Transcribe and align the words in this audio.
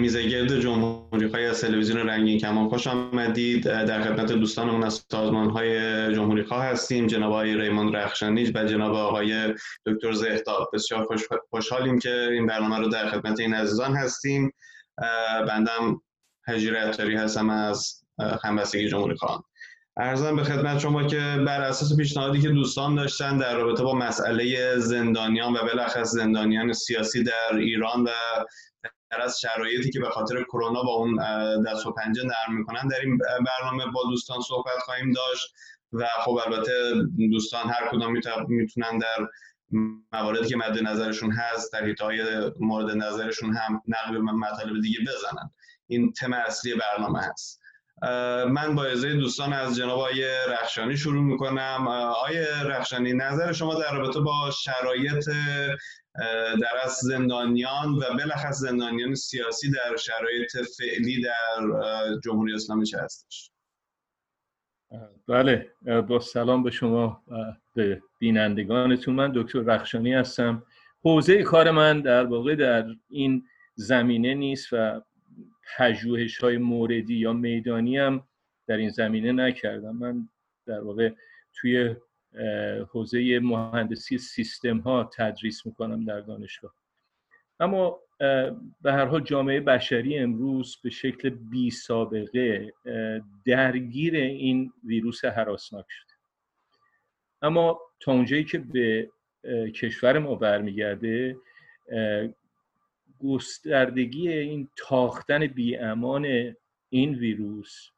میزگرد 0.00 0.60
جمهوری 0.60 1.28
خواهی 1.28 1.46
از 1.46 1.60
تلویزیون 1.60 2.08
رنگین 2.08 2.38
کمان 2.38 2.68
خوش 2.68 2.86
آمدید. 2.86 3.64
در 3.64 4.02
خدمت 4.02 4.32
دوستانمون 4.32 4.82
از 4.82 5.04
سازمان 5.10 5.50
های 5.50 5.78
جمهوری 6.14 6.42
خواه 6.42 6.64
هستیم. 6.64 7.06
جناب 7.06 7.32
آقای 7.32 7.56
ریموند 7.56 7.96
رخشانی 7.96 8.52
و 8.54 8.64
جناب 8.64 8.94
آقای 8.94 9.54
دکتر 9.86 10.12
زهتا 10.12 10.68
بسیار 10.72 11.04
خوش 11.04 11.22
خوشحالیم 11.50 11.98
که 11.98 12.28
این 12.32 12.46
برنامه 12.46 12.78
رو 12.78 12.88
در 12.88 13.10
خدمت 13.10 13.40
این 13.40 13.54
عزیزان 13.54 13.96
هستیم. 13.96 14.52
بندم 15.48 16.02
هجیر 16.48 16.76
اتاری 16.76 17.16
هستم 17.16 17.50
از 17.50 18.04
همبستگی 18.44 18.88
جمهوری 18.88 19.16
خواه 19.16 19.44
ارزم 19.96 20.36
به 20.36 20.44
خدمت 20.44 20.78
شما 20.78 21.04
که 21.04 21.42
بر 21.46 21.60
اساس 21.60 21.96
پیشنهادی 21.96 22.40
که 22.40 22.48
دوستان 22.48 22.94
داشتن 22.94 23.36
در 23.38 23.56
رابطه 23.56 23.82
با 23.82 23.94
مسئله 23.94 24.76
زندانیان 24.78 25.52
و 25.52 25.58
بالاخص 25.62 26.08
زندانیان 26.08 26.72
سیاسی 26.72 27.24
در 27.24 27.56
ایران 27.56 28.04
و 28.04 28.10
از 29.18 29.40
شرایطی 29.40 29.90
که 29.90 30.00
به 30.00 30.10
خاطر 30.10 30.42
کرونا 30.42 30.82
با 30.82 30.92
اون 30.92 31.16
دست 31.62 31.86
و 31.86 31.92
پنجه 31.92 32.22
نرم 32.22 32.58
می‌کنن 32.58 32.88
در 32.88 33.00
این 33.00 33.18
برنامه 33.18 33.86
با 33.86 34.02
دوستان 34.10 34.40
صحبت 34.40 34.78
خواهیم 34.84 35.12
داشت 35.12 35.54
و 35.92 36.06
خب 36.24 36.40
البته 36.46 36.72
دوستان 37.30 37.70
هر 37.70 37.88
کدام 37.90 38.12
می‌تونن 38.48 38.98
در 38.98 39.28
مواردی 40.12 40.48
که 40.48 40.56
مد 40.56 40.82
نظرشون 40.82 41.32
هست 41.32 41.72
در 41.72 41.94
های 42.00 42.50
مورد 42.60 42.90
نظرشون 42.96 43.56
هم 43.56 43.82
نقل 43.88 44.18
مطالب 44.18 44.82
دیگه 44.82 44.98
بزنن. 45.00 45.50
این 45.86 46.12
تم 46.12 46.32
اصلی 46.32 46.74
برنامه 46.74 47.20
هست. 47.22 47.60
من 48.48 48.74
با 48.74 48.84
ازای 48.84 49.14
دوستان 49.14 49.52
از 49.52 49.76
جناب 49.76 49.98
آقای 49.98 50.24
رخشانی 50.48 50.96
شروع 50.96 51.22
می‌کنم. 51.22 51.88
آقای 51.88 52.46
رخشانی 52.64 53.12
نظر 53.12 53.52
شما 53.52 53.74
در 53.74 53.94
رابطه 53.94 54.20
با 54.20 54.50
شرایط 54.50 55.28
در 56.60 56.76
از 56.84 56.92
زندانیان 56.92 57.94
و 57.94 58.00
بلخص 58.18 58.58
زندانیان 58.58 59.14
سیاسی 59.14 59.70
در 59.70 59.96
شرایط 59.96 60.56
فعلی 60.78 61.22
در 61.22 61.66
جمهوری 62.24 62.54
اسلامی 62.54 62.86
چه 62.86 62.98
هستش؟ 62.98 63.50
بله 65.28 65.70
با 66.08 66.20
سلام 66.20 66.62
به 66.62 66.70
شما 66.70 67.22
به 67.74 68.02
بینندگانتون. 68.18 69.14
من 69.14 69.32
دکتر 69.34 69.58
رخشانی 69.58 70.14
هستم. 70.14 70.62
حوزه 71.02 71.42
کار 71.42 71.70
من 71.70 72.00
در 72.00 72.24
واقع 72.24 72.54
در 72.54 72.86
این 73.08 73.44
زمینه 73.74 74.34
نیست 74.34 74.68
و 74.72 75.02
پژوهش 75.76 76.38
های 76.38 76.58
موردی 76.58 77.14
یا 77.14 77.32
میدانی 77.32 77.98
هم 77.98 78.28
در 78.66 78.76
این 78.76 78.90
زمینه 78.90 79.32
نکردم. 79.32 79.96
من 79.96 80.28
در 80.66 80.80
واقع 80.80 81.10
توی 81.54 81.96
حوزه 82.92 83.38
مهندسی 83.42 84.18
سیستم 84.18 84.78
ها 84.78 85.10
تدریس 85.16 85.66
می‌کنم 85.66 86.04
در 86.04 86.20
دانشگاه. 86.20 86.74
اما 87.60 88.00
به 88.80 88.92
هر 88.92 89.04
حال 89.04 89.20
جامعه 89.24 89.60
بشری 89.60 90.18
امروز 90.18 90.76
به 90.82 90.90
شکل 90.90 91.28
بی 91.30 91.70
سابقه 91.70 92.72
درگیر 93.46 94.14
این 94.14 94.72
ویروس 94.84 95.24
حراسناک 95.24 95.86
شده. 95.88 96.12
اما 97.42 97.80
تا 98.00 98.12
اونجایی 98.12 98.44
که 98.44 98.58
به 98.58 99.10
کشور 99.74 100.18
ما 100.18 100.34
برمیگرده 100.34 101.36
گستردگی 103.24 104.28
این 104.28 104.68
تاختن 104.76 105.46
بی 105.46 105.76
امان 105.76 106.56
این 106.90 107.14
ویروس 107.14 107.88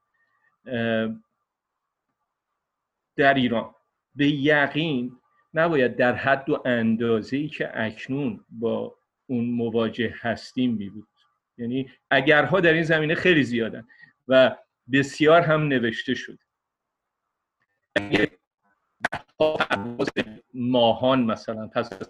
در 3.17 3.35
ایران 3.35 3.75
به 4.15 4.29
یقین 4.29 5.17
نباید 5.55 5.97
در 5.97 6.15
حد 6.15 6.51
و 6.51 6.63
اندازه 6.65 7.37
ای 7.37 7.49
که 7.49 7.71
اکنون 7.75 8.45
با 8.51 8.97
اون 9.27 9.45
مواجه 9.45 10.15
هستیم 10.21 10.75
می 10.75 10.89
بود 10.91 11.09
یعنی 11.59 11.91
اگرها 12.11 12.61
در 12.61 12.73
این 12.73 12.83
زمینه 12.83 13.15
خیلی 13.15 13.43
زیادن 13.43 13.87
و 14.29 14.57
بسیار 14.93 15.41
هم 15.41 15.63
نوشته 15.63 16.15
شد 16.15 16.39
ماهان 20.55 21.23
مثلا 21.25 21.67
پس 21.67 21.93
از 21.93 22.09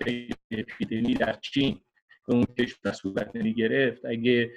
اپیدمی 0.50 1.14
در 1.14 1.32
چین 1.32 1.80
به 2.26 2.34
اون 2.34 2.44
کشور 2.44 2.92
صورت 2.92 3.36
گرفت 3.36 4.04
اگه 4.04 4.50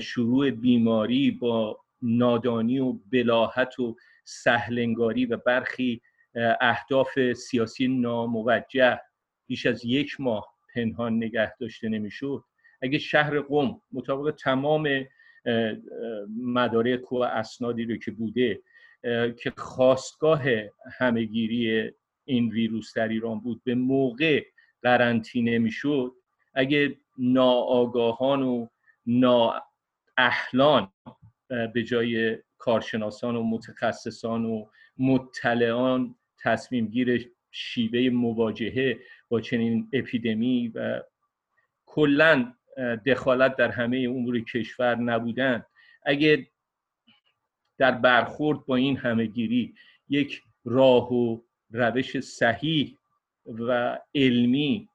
شروع 0.00 0.50
بیماری 0.50 1.30
با 1.30 1.80
نادانی 2.02 2.78
و 2.78 2.92
بلاحت 2.92 3.78
و 3.78 3.96
سهلنگاری 4.24 5.26
و 5.26 5.36
برخی 5.36 6.02
اهداف 6.60 7.32
سیاسی 7.32 7.88
ناموجه 7.88 9.00
بیش 9.46 9.66
از 9.66 9.84
یک 9.84 10.20
ماه 10.20 10.54
پنهان 10.74 11.16
نگه 11.16 11.56
داشته 11.56 11.88
نمی‌شد. 11.88 12.44
اگه 12.82 12.98
شهر 12.98 13.40
قم 13.40 13.80
مطابق 13.92 14.34
تمام 14.34 14.88
مدارک 16.42 17.12
و 17.12 17.16
اسنادی 17.16 17.84
رو 17.84 17.96
که 17.96 18.10
بوده 18.10 18.60
که 19.38 19.52
خواستگاه 19.56 20.42
همهگیری 20.98 21.92
این 22.24 22.48
ویروس 22.48 22.96
در 22.96 23.08
ایران 23.08 23.40
بود 23.40 23.60
به 23.64 23.74
موقع 23.74 24.44
قرنطینه 24.82 25.58
می‌شد 25.58 26.12
اگه 26.54 26.96
ناآگاهان 27.18 28.42
و 28.42 28.66
نااهلان 29.06 30.92
به 31.48 31.82
جای 31.86 32.38
کارشناسان 32.58 33.36
و 33.36 33.42
متخصصان 33.42 34.44
و 34.44 34.66
مطلعان 34.98 36.14
تصمیم 36.46 36.86
گیر 36.86 37.30
شیوه 37.50 38.10
مواجهه 38.10 38.98
با 39.28 39.40
چنین 39.40 39.88
اپیدمی 39.92 40.68
و 40.68 41.02
کلا 41.86 42.52
دخالت 43.06 43.56
در 43.56 43.70
همه 43.70 44.06
امور 44.08 44.40
کشور 44.40 44.94
نبودن. 44.94 45.64
اگه 46.02 46.46
در 47.78 47.90
برخورد 47.90 48.66
با 48.66 48.76
این 48.76 48.96
همهگیری 48.96 49.74
یک 50.08 50.42
راه 50.64 51.12
و 51.12 51.40
روش 51.70 52.20
صحیح 52.20 52.98
و 53.46 53.98
علمی 54.14 54.88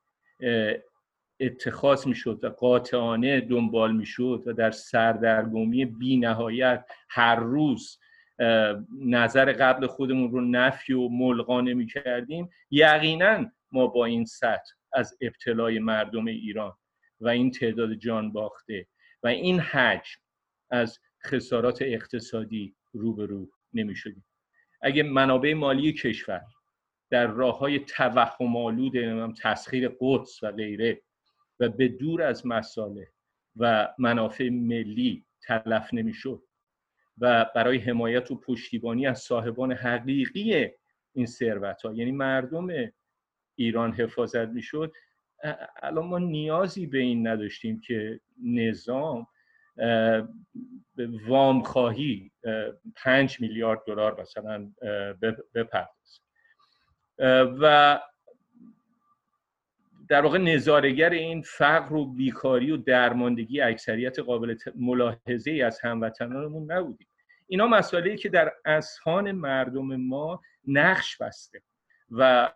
اتخاذ 1.39 2.07
می‌شد 2.07 2.43
و 2.43 2.49
قاطعانه 2.49 3.41
دنبال 3.41 3.95
می‌شد 3.95 4.43
و 4.45 4.53
در 4.53 4.71
سردرگمی 4.71 5.85
بی 5.85 6.17
نهایت 6.17 6.85
هر 7.09 7.35
روز 7.35 7.99
نظر 8.99 9.53
قبل 9.53 9.87
خودمون 9.87 10.31
رو 10.31 10.41
نفی 10.41 10.93
و 10.93 11.09
ملغا 11.09 11.61
نمی 11.61 11.87
کردیم 11.87 12.49
یقینا 12.71 13.51
ما 13.71 13.87
با 13.87 14.05
این 14.05 14.25
سطح 14.25 14.73
از 14.93 15.17
ابتلای 15.21 15.79
مردم 15.79 16.25
ایران 16.25 16.77
و 17.19 17.27
این 17.27 17.51
تعداد 17.51 17.93
جان 17.93 18.31
باخته 18.31 18.87
و 19.23 19.27
این 19.27 19.59
حجم 19.59 20.19
از 20.71 20.99
خسارات 21.25 21.81
اقتصادی 21.81 22.75
روبرو 22.93 23.49
نمی 23.73 23.95
شدیم 23.95 24.25
اگه 24.81 25.03
منابع 25.03 25.53
مالی 25.53 25.93
کشور 25.93 26.41
در 27.09 27.27
راه 27.27 27.59
های 27.59 27.79
توهم 27.79 28.57
آلود 28.57 28.93
تسخیر 29.33 29.91
قدس 29.99 30.43
و 30.43 30.51
غیره 30.51 31.01
و 31.59 31.69
به 31.69 31.87
دور 31.87 32.21
از 32.21 32.47
مساله 32.47 33.07
و 33.55 33.93
منافع 33.97 34.49
ملی 34.49 35.25
تلف 35.41 35.93
نمی‌شد 35.93 36.43
و 37.19 37.45
برای 37.55 37.77
حمایت 37.77 38.31
و 38.31 38.39
پشتیبانی 38.39 39.07
از 39.07 39.19
صاحبان 39.19 39.71
حقیقی 39.71 40.69
این 41.13 41.25
ثروت 41.25 41.81
ها 41.81 41.93
یعنی 41.93 42.11
مردم 42.11 42.67
ایران 43.55 43.93
حفاظت 43.93 44.47
می‌شد. 44.47 44.93
الان 45.83 46.05
ما 46.05 46.19
نیازی 46.19 46.87
به 46.87 46.97
این 46.97 47.27
نداشتیم 47.27 47.81
که 47.81 48.19
نظام 48.43 49.27
وام 51.27 51.63
خواهی 51.63 52.31
پنج 52.95 53.41
میلیارد 53.41 53.79
دلار 53.87 54.21
مثلا 54.21 54.71
بپردازه. 55.55 56.21
و 57.61 57.99
در 60.11 60.21
واقع 60.21 60.37
نظارگر 60.37 61.09
این 61.09 61.41
فقر 61.41 61.95
و 61.95 62.05
بیکاری 62.05 62.71
و 62.71 62.77
درماندگی 62.77 63.61
اکثریت 63.61 64.19
قابل 64.19 64.55
ملاحظه 64.75 65.51
ای 65.51 65.61
از 65.61 65.79
هموطنانمون 65.79 66.71
نبودیم. 66.71 67.07
اینا 67.47 67.67
مسائلی 67.67 68.17
که 68.17 68.29
در 68.29 68.53
اذهان 68.65 69.31
مردم 69.31 69.95
ما 69.95 70.41
نقش 70.67 71.17
بسته 71.17 71.61
و 72.11 72.51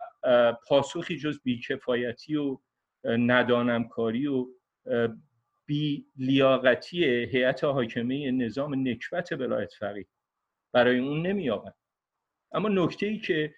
پاسخی 0.68 1.16
جز 1.16 1.40
بیکفایتی 1.42 2.36
و 2.36 2.58
ندانمکاری 3.04 4.26
و 4.26 4.46
بی 5.66 6.06
لیاقتی 6.16 7.04
هیئت 7.04 7.64
حاکمه 7.64 8.30
نظام 8.30 8.88
نکبت 8.88 9.32
ولایت 9.32 9.72
فقیه 9.72 10.06
برای 10.72 10.98
اون 10.98 11.26
نمی 11.26 11.50
اما 12.52 12.68
نکته 12.68 13.06
ای 13.06 13.18
که 13.18 13.54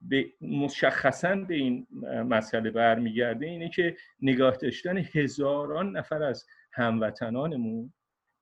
به 0.00 0.32
مشخصا 0.40 1.36
به 1.36 1.54
این 1.54 1.86
مسئله 2.28 2.70
برمیگرده 2.70 3.46
اینه 3.46 3.68
که 3.68 3.96
نگاه 4.20 4.56
داشتن 4.56 4.96
هزاران 4.96 5.96
نفر 5.96 6.22
از 6.22 6.46
هموطنانمون 6.72 7.92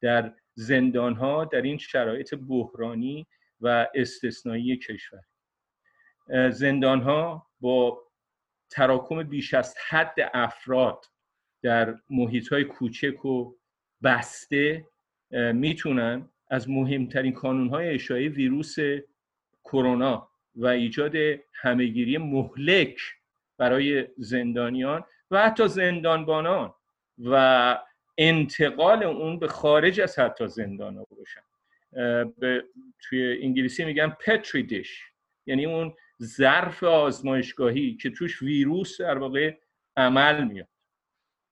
در 0.01 0.35
زندان 0.55 1.15
ها 1.15 1.45
در 1.45 1.63
این 1.63 1.79
شرایط 1.79 2.35
بحرانی 2.35 3.27
و 3.61 3.87
استثنایی 3.95 4.77
کشور. 4.77 5.21
زندان 6.51 7.01
ها 7.01 7.47
با 7.61 8.03
تراکم 8.71 9.23
بیش 9.23 9.55
از 9.55 9.75
حد 9.89 10.31
افراد 10.35 11.05
در 11.63 11.99
محیط 12.11 12.49
های 12.49 12.65
کوچک 12.65 13.25
و 13.25 13.55
بسته 14.03 14.87
می‌تونن 15.55 16.29
از 16.51 16.71
مهمترین 16.71 17.33
کانونهای 17.33 17.95
اشاعه 17.95 18.29
ویروس 18.29 18.77
کرونا 19.65 20.28
و 20.59 20.67
ایجاد 20.67 21.15
همهگیری 21.55 22.19
مهلک 22.19 23.01
برای 23.59 24.07
زندانیان 24.17 25.05
و 25.31 25.43
حتی 25.43 25.69
زندانبانان 25.69 26.75
و 27.19 27.79
انتقال 28.19 29.03
اون 29.03 29.39
به 29.39 29.49
خارج 29.49 30.01
از 30.01 30.19
حتی 30.19 30.49
زندان 30.49 30.97
ها 30.97 31.07
باشن 31.11 31.41
به 32.39 32.65
توی 33.01 33.43
انگلیسی 33.43 33.85
میگن 33.85 34.09
پتری 34.09 34.63
دیش 34.63 35.03
یعنی 35.47 35.67
اون 35.67 35.95
ظرف 36.23 36.85
آزمایشگاهی 36.85 37.97
که 37.97 38.11
توش 38.11 38.43
ویروس 38.43 39.01
در 39.01 39.19
واقع 39.19 39.57
عمل 39.97 40.45
میاد. 40.45 40.69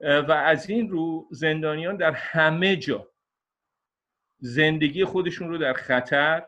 و 0.00 0.32
از 0.32 0.70
این 0.70 0.90
رو 0.90 1.28
زندانیان 1.30 1.96
در 1.96 2.12
همه 2.12 2.76
جا 2.76 3.08
زندگی 4.38 5.04
خودشون 5.04 5.48
رو 5.48 5.58
در 5.58 5.72
خطر 5.72 6.46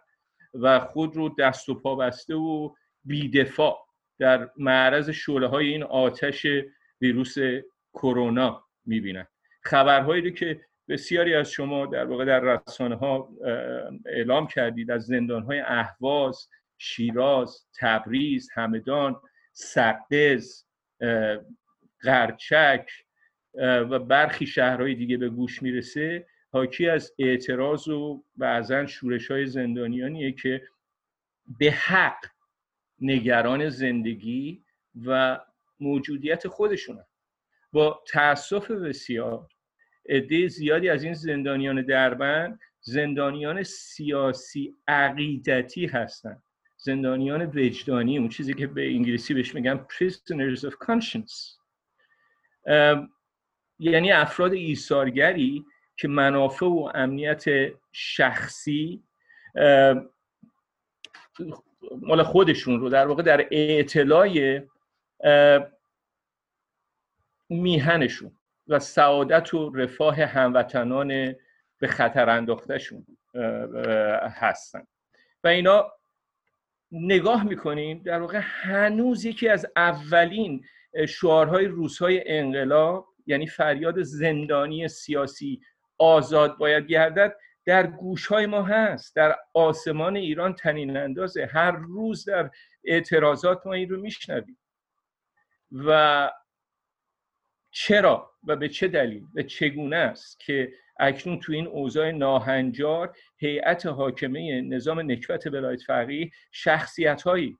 و 0.55 0.81
خود 0.81 1.17
رو 1.17 1.35
دست 1.39 1.69
و 1.69 1.75
پا 1.75 1.95
بسته 1.95 2.35
و 2.35 2.75
بیدفاع 3.05 3.87
در 4.19 4.51
معرض 4.57 5.11
شعله 5.11 5.47
های 5.47 5.69
این 5.69 5.83
آتش 5.83 6.47
ویروس 7.01 7.35
کرونا 7.93 8.65
می‌بینن. 8.85 9.27
خبرهایی 9.63 10.23
رو 10.23 10.31
که 10.31 10.61
بسیاری 10.89 11.35
از 11.35 11.51
شما 11.51 11.87
در 11.87 12.05
واقع 12.05 12.25
در 12.25 12.41
رسانه 12.41 12.97
ها 12.97 13.29
اعلام 14.07 14.47
کردید 14.47 14.91
از 14.91 15.07
زندان 15.07 15.43
های 15.43 15.61
اهواز 15.61 16.49
شیراز 16.79 17.67
تبریز 17.81 18.51
همدان 18.55 19.21
سقز 19.53 20.65
قرچک 22.01 22.91
و 23.55 23.99
برخی 23.99 24.47
شهرهای 24.47 24.95
دیگه 24.95 25.17
به 25.17 25.29
گوش 25.29 25.63
می‌رسه. 25.63 26.27
حاکی 26.53 26.89
از 26.89 27.13
اعتراض 27.19 27.89
و 27.89 28.25
بعضا 28.37 28.87
شورش 28.87 29.31
های 29.31 29.47
زندانیانیه 29.47 30.33
که 30.33 30.69
به 31.59 31.71
حق 31.71 32.25
نگران 33.01 33.69
زندگی 33.69 34.65
و 35.07 35.41
موجودیت 35.81 36.49
خودشونن. 36.49 37.05
با 37.73 38.03
تاسف 38.09 38.71
بسیار 38.71 39.49
عده 40.09 40.49
زیادی 40.49 40.89
از 40.89 41.05
این 41.05 41.15
زندانیان 41.15 41.83
دربند 41.83 42.61
زندانیان 42.81 43.63
سیاسی 43.63 44.77
عقیدتی 44.89 45.87
هستند. 45.87 46.43
زندانیان 46.77 47.43
وجدانی 47.43 48.19
اون 48.19 48.29
چیزی 48.29 48.55
که 48.55 48.67
به 48.67 48.87
انگلیسی 48.87 49.35
بهش 49.35 49.55
میگن 49.55 49.87
prisoners 49.91 50.61
of 50.61 50.75
conscience. 50.87 51.59
یعنی 53.79 54.13
افراد 54.13 54.53
ایثارگری 54.53 55.65
که 55.99 56.09
منافع 56.09 56.67
و 56.67 56.91
امنیت 56.95 57.45
شخصی 57.93 59.03
مال 62.03 62.23
خودشون 62.23 62.81
رو 62.81 62.89
در 62.89 63.07
واقع 63.07 63.23
در 63.23 63.47
اعتلای 63.51 64.63
میهنشون 67.49 68.33
و 68.69 68.79
سعادت 68.79 69.55
و 69.55 69.71
رفاه 69.71 70.17
هموطنان 70.17 71.35
به 71.79 71.87
خطر 71.87 72.31
انداختهشون 72.31 73.07
هستن. 74.23 74.87
و 75.45 75.49
اینا 75.49 75.93
نگاه 76.93 77.45
می‌کنیم 77.45 78.03
در 78.03 78.21
واقع 78.21 78.39
هنوز 78.43 79.25
یکی 79.25 79.49
از 79.49 79.67
اولین 79.77 80.65
شعارهای 81.09 81.67
روزهای 81.67 82.29
انقلاب 82.29 83.09
یعنی 83.27 83.47
فریاد 83.47 84.03
زندانی 84.03 84.89
سیاسی 84.89 85.61
آزاد 85.99 86.59
باید 86.59 86.87
گردد 86.87 87.37
در 87.65 87.87
گوش 87.87 88.27
های 88.27 88.47
ما 88.47 88.63
هست 88.63 89.17
در 89.17 89.37
آسمان 89.55 90.17
ایران 90.17 90.55
تنین 90.55 90.97
اندازه. 90.97 91.49
هر 91.53 91.71
روز 91.71 92.25
در 92.25 92.51
اعتراضات 92.85 93.67
ما 93.67 93.73
این 93.73 93.89
رو 93.89 94.01
میشنویم. 94.01 94.59
و 95.73 96.31
چرا 97.71 98.31
و 98.45 98.57
به 98.57 98.69
چه 98.69 98.89
دلیل 98.89 99.27
و 99.35 99.43
چگونه 99.43 99.97
است 99.97 100.41
که 100.41 100.73
اکنون 101.01 101.41
تو 101.41 101.53
این 101.53 101.67
اوضاع 101.67 102.11
ناهنجار 102.11 103.17
هیئت 103.39 103.87
حاکمه 103.87 104.61
نظام 104.61 105.01
نکبت 105.01 105.47
ولایت 105.47 105.83
فقیه 105.83 106.31
شخصیت 106.53 107.23
هایی 107.23 107.59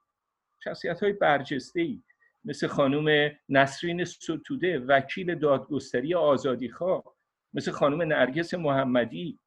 شخصیت 0.65 1.03
های 1.03 1.13
برجسته 1.13 1.81
ای 1.81 2.03
مثل 2.45 2.67
خانم 2.67 3.37
نسرین 3.49 4.05
ستوده 4.05 4.79
وکیل 4.79 5.35
دادگستری 5.35 6.15
آزادیخواه 6.15 7.18
مثل 7.55 7.71
خانم 7.71 8.03
نرگس 8.03 8.55
محمدی 8.55 9.39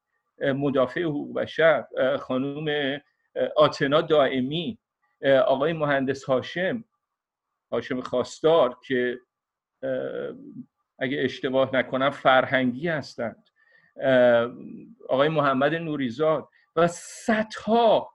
مدافع 0.42 1.01
حقوق 1.01 1.33
بشر 1.33 1.86
خانم 2.19 3.00
آتنا 3.56 4.01
دائمی 4.01 4.80
آقای 5.45 5.74
مهندس 5.74 6.24
هاشم 6.24 6.83
هاشم 7.71 8.01
خواستار 8.01 8.80
که 8.88 9.19
اگه 11.00 11.18
اشتباه 11.19 11.75
نکنم 11.75 12.09
فرهنگی 12.09 12.88
هستند. 12.88 13.45
آقای 15.09 15.30
محمد 15.30 15.75
نوریزاد 15.75 16.48
و 16.75 16.88
صدها 16.88 18.12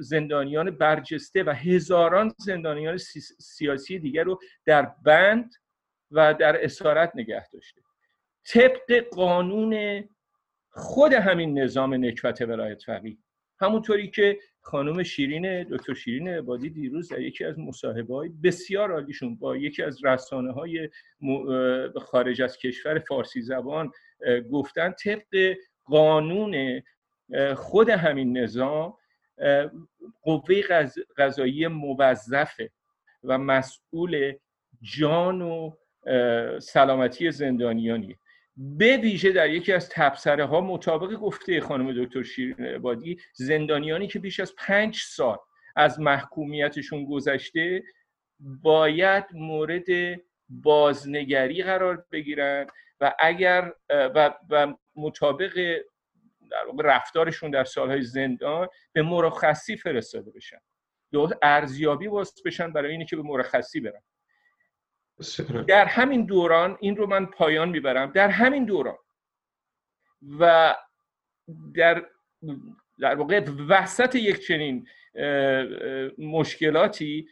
زندانیان 0.00 0.70
برجسته 0.70 1.44
و 1.44 1.50
هزاران 1.50 2.34
زندانیان 2.38 2.96
سیاسی 3.38 3.98
دیگر 3.98 4.24
رو 4.24 4.40
در 4.66 4.92
بند 5.02 5.54
و 6.10 6.34
در 6.34 6.64
اسارت 6.64 7.12
نگه 7.14 7.48
داشته. 7.48 7.80
طبق 8.48 9.04
قانون 9.12 10.04
خود 10.70 11.12
همین 11.12 11.58
نظام 11.58 11.94
نکبت 11.94 12.40
ولایت 12.40 12.82
فقیه. 12.82 13.16
همونطوری 13.60 14.10
که 14.10 14.38
خانم 14.60 15.02
شیرین 15.02 15.62
دکتر 15.62 15.94
شیرین 15.94 16.28
عبادی 16.28 16.70
دیروز 16.70 17.08
در 17.08 17.20
یکی 17.20 17.44
از 17.44 17.58
مصاحبه 17.58 18.14
های 18.14 18.28
بسیار 18.28 18.92
عالیشون 18.92 19.36
با 19.36 19.56
یکی 19.56 19.82
از 19.82 20.04
رسانه 20.04 20.52
های 20.52 20.90
خارج 21.96 22.42
از 22.42 22.58
کشور 22.58 22.98
فارسی 22.98 23.42
زبان 23.42 23.92
گفتن 24.52 24.92
طبق 24.92 25.56
قانون 25.84 26.82
خود 27.56 27.88
همین 27.88 28.38
نظام 28.38 28.94
قوه 30.22 30.62
قضایی 31.16 31.66
موظفه 31.66 32.70
و 33.24 33.38
مسئول 33.38 34.32
جان 34.82 35.42
و 35.42 35.72
سلامتی 36.58 37.30
زندانیانی 37.30 38.16
به 38.58 38.96
ویژه 38.96 39.32
در 39.32 39.50
یکی 39.50 39.72
از 39.72 39.88
تبصره 39.88 40.44
ها 40.44 40.60
مطابق 40.60 41.14
گفته 41.14 41.60
خانم 41.60 42.04
دکتر 42.04 42.22
شیرین 42.22 42.66
عبادی 42.66 43.20
زندانیانی 43.32 44.06
که 44.06 44.18
بیش 44.18 44.40
از 44.40 44.54
پنج 44.58 44.96
سال 44.96 45.38
از 45.76 46.00
محکومیتشون 46.00 47.04
گذشته 47.04 47.82
باید 48.40 49.24
مورد 49.32 49.86
بازنگری 50.48 51.62
قرار 51.62 52.06
بگیرن 52.12 52.66
و 53.00 53.14
اگر 53.18 53.72
و, 53.90 54.34
و 54.50 54.74
مطابق 54.96 55.78
در 56.50 56.84
رفتارشون 56.84 57.50
در 57.50 57.64
سالهای 57.64 58.02
زندان 58.02 58.68
به 58.92 59.02
مرخصی 59.02 59.76
فرستاده 59.76 60.30
بشن. 60.30 60.60
ارزیابی 61.42 62.06
واسط 62.06 62.42
بشن 62.44 62.72
برای 62.72 62.90
اینکه 62.92 63.16
به 63.16 63.22
مرخصی 63.22 63.80
برن. 63.80 64.02
در 65.68 65.84
همین 65.84 66.24
دوران 66.24 66.78
این 66.80 66.96
رو 66.96 67.06
من 67.06 67.26
پایان 67.26 67.68
می‌برم 67.68 68.12
در 68.12 68.28
همین 68.28 68.64
دوران 68.64 68.98
و 70.38 70.74
در 71.74 72.06
در 72.98 73.14
واقع 73.14 73.40
وسط 73.68 74.14
یک 74.14 74.46
چنین 74.46 74.86
مشکلاتی 76.18 77.28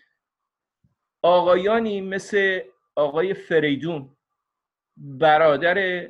آقایانی 1.22 2.00
مثل 2.00 2.60
آقای 2.94 3.34
فریدون 3.34 4.16
برادر 4.96 6.08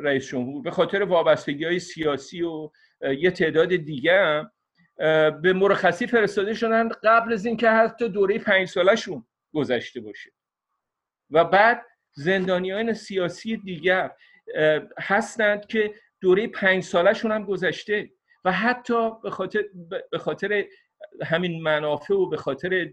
رئیس 0.00 0.28
جمهور 0.28 0.62
به 0.62 0.70
خاطر 0.70 1.02
وابستگی 1.02 1.64
های 1.64 1.78
سیاسی 1.78 2.42
و 2.42 2.70
یه 3.18 3.30
تعداد 3.30 3.76
دیگه 3.76 4.20
هم 4.20 4.52
به 5.42 5.52
مرخصی 5.52 6.06
فرستاده 6.06 6.54
شدن 6.54 6.88
قبل 6.88 7.32
از 7.32 7.46
اینکه 7.46 7.70
حتی 7.70 8.08
دوره 8.08 8.38
پنج 8.38 8.68
سالشون 8.68 9.26
گذشته 9.54 10.00
باشه. 10.00 10.30
و 11.30 11.44
بعد 11.44 11.86
زندانیان 12.12 12.92
سیاسی 12.92 13.56
دیگر 13.56 14.10
هستند 14.98 15.66
که 15.66 15.94
دوره 16.20 16.46
پنج 16.46 16.82
سالشون 16.82 17.32
هم 17.32 17.44
گذشته 17.44 18.10
و 18.44 18.52
حتی 18.52 19.10
به 19.22 19.30
خاطر, 19.30 19.64
به 20.10 20.18
خاطر 20.18 20.64
همین 21.24 21.62
منافع 21.62 22.14
و 22.14 22.28
به 22.28 22.36
خاطر 22.36 22.90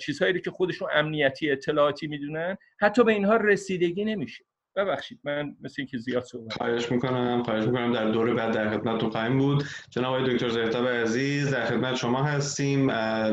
چیزهایی 0.00 0.40
که 0.40 0.50
خودشون 0.50 0.88
امنیتی 0.92 1.50
اطلاعاتی 1.50 2.06
می‌دونن 2.06 2.56
حتی 2.80 3.04
به 3.04 3.12
اینها 3.12 3.36
رسیدگی 3.36 4.04
نمیشه. 4.04 4.44
ببخشید 4.76 5.20
من 5.24 5.56
مثل 5.60 5.74
اینکه 5.78 5.98
زیاد 5.98 6.22
صحبت 6.22 6.52
خواهش 6.52 6.92
می‌کنم 6.92 7.42
خواهش 7.42 7.64
می‌کنم. 7.64 7.92
در 7.92 8.10
دوره 8.10 8.34
بعد 8.34 8.54
در 8.54 8.70
خدمتتون 8.70 9.10
خواهیم 9.10 9.38
بود. 9.38 9.64
جناب 9.90 10.30
دکتر 10.30 10.48
زهتاب 10.48 10.88
عزیز 10.88 11.54
در 11.54 11.64
خدمت 11.64 11.94
شما 11.94 12.22
هستیم. 12.22 12.90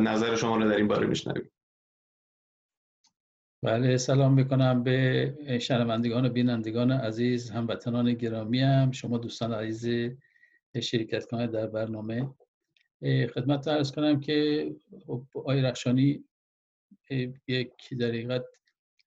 نظر 0.07 0.35
شما 0.35 0.57
رو 0.57 0.69
در 0.69 0.75
این 0.75 0.87
باره 0.87 1.07
میشنویم. 1.07 1.51
بله 3.63 3.97
سلام 3.97 4.33
می‌کنم 4.33 4.83
به 4.83 5.57
شنوندگان 5.61 6.25
و 6.25 6.29
بینندگان 6.29 6.91
عزیز 6.91 7.49
هموطنان 7.49 8.13
گرامی 8.13 8.59
هم 8.59 8.91
شما 8.91 9.17
دوستان 9.17 9.53
عزیز 9.53 10.11
شرکت 10.81 11.25
کنید 11.25 11.51
در 11.51 11.67
برنامه. 11.67 12.33
خدمت 13.33 13.67
ارز 13.67 13.91
کنم 13.91 14.19
که 14.19 14.69
خب، 15.05 15.23
آقای 15.35 15.61
رخشانی 15.61 16.23
یک 17.47 17.73
دقیقت 17.99 18.45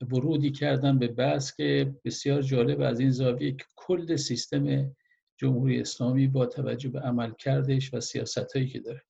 ورودی 0.00 0.50
کردن 0.50 0.98
به 0.98 1.08
بحث 1.08 1.56
که 1.56 1.94
بسیار 2.04 2.42
جالب 2.42 2.80
از 2.80 3.00
این 3.00 3.10
زاویه 3.10 3.52
که 3.52 3.64
کل 3.76 4.16
سیستم 4.16 4.94
جمهوری 5.36 5.80
اسلامی 5.80 6.26
با 6.26 6.46
توجه 6.46 6.88
به 6.88 7.00
عمل 7.00 7.32
کردش 7.38 7.94
و 7.94 8.00
سیاست 8.00 8.56
هایی 8.56 8.68
که 8.68 8.80
داره. 8.80 9.02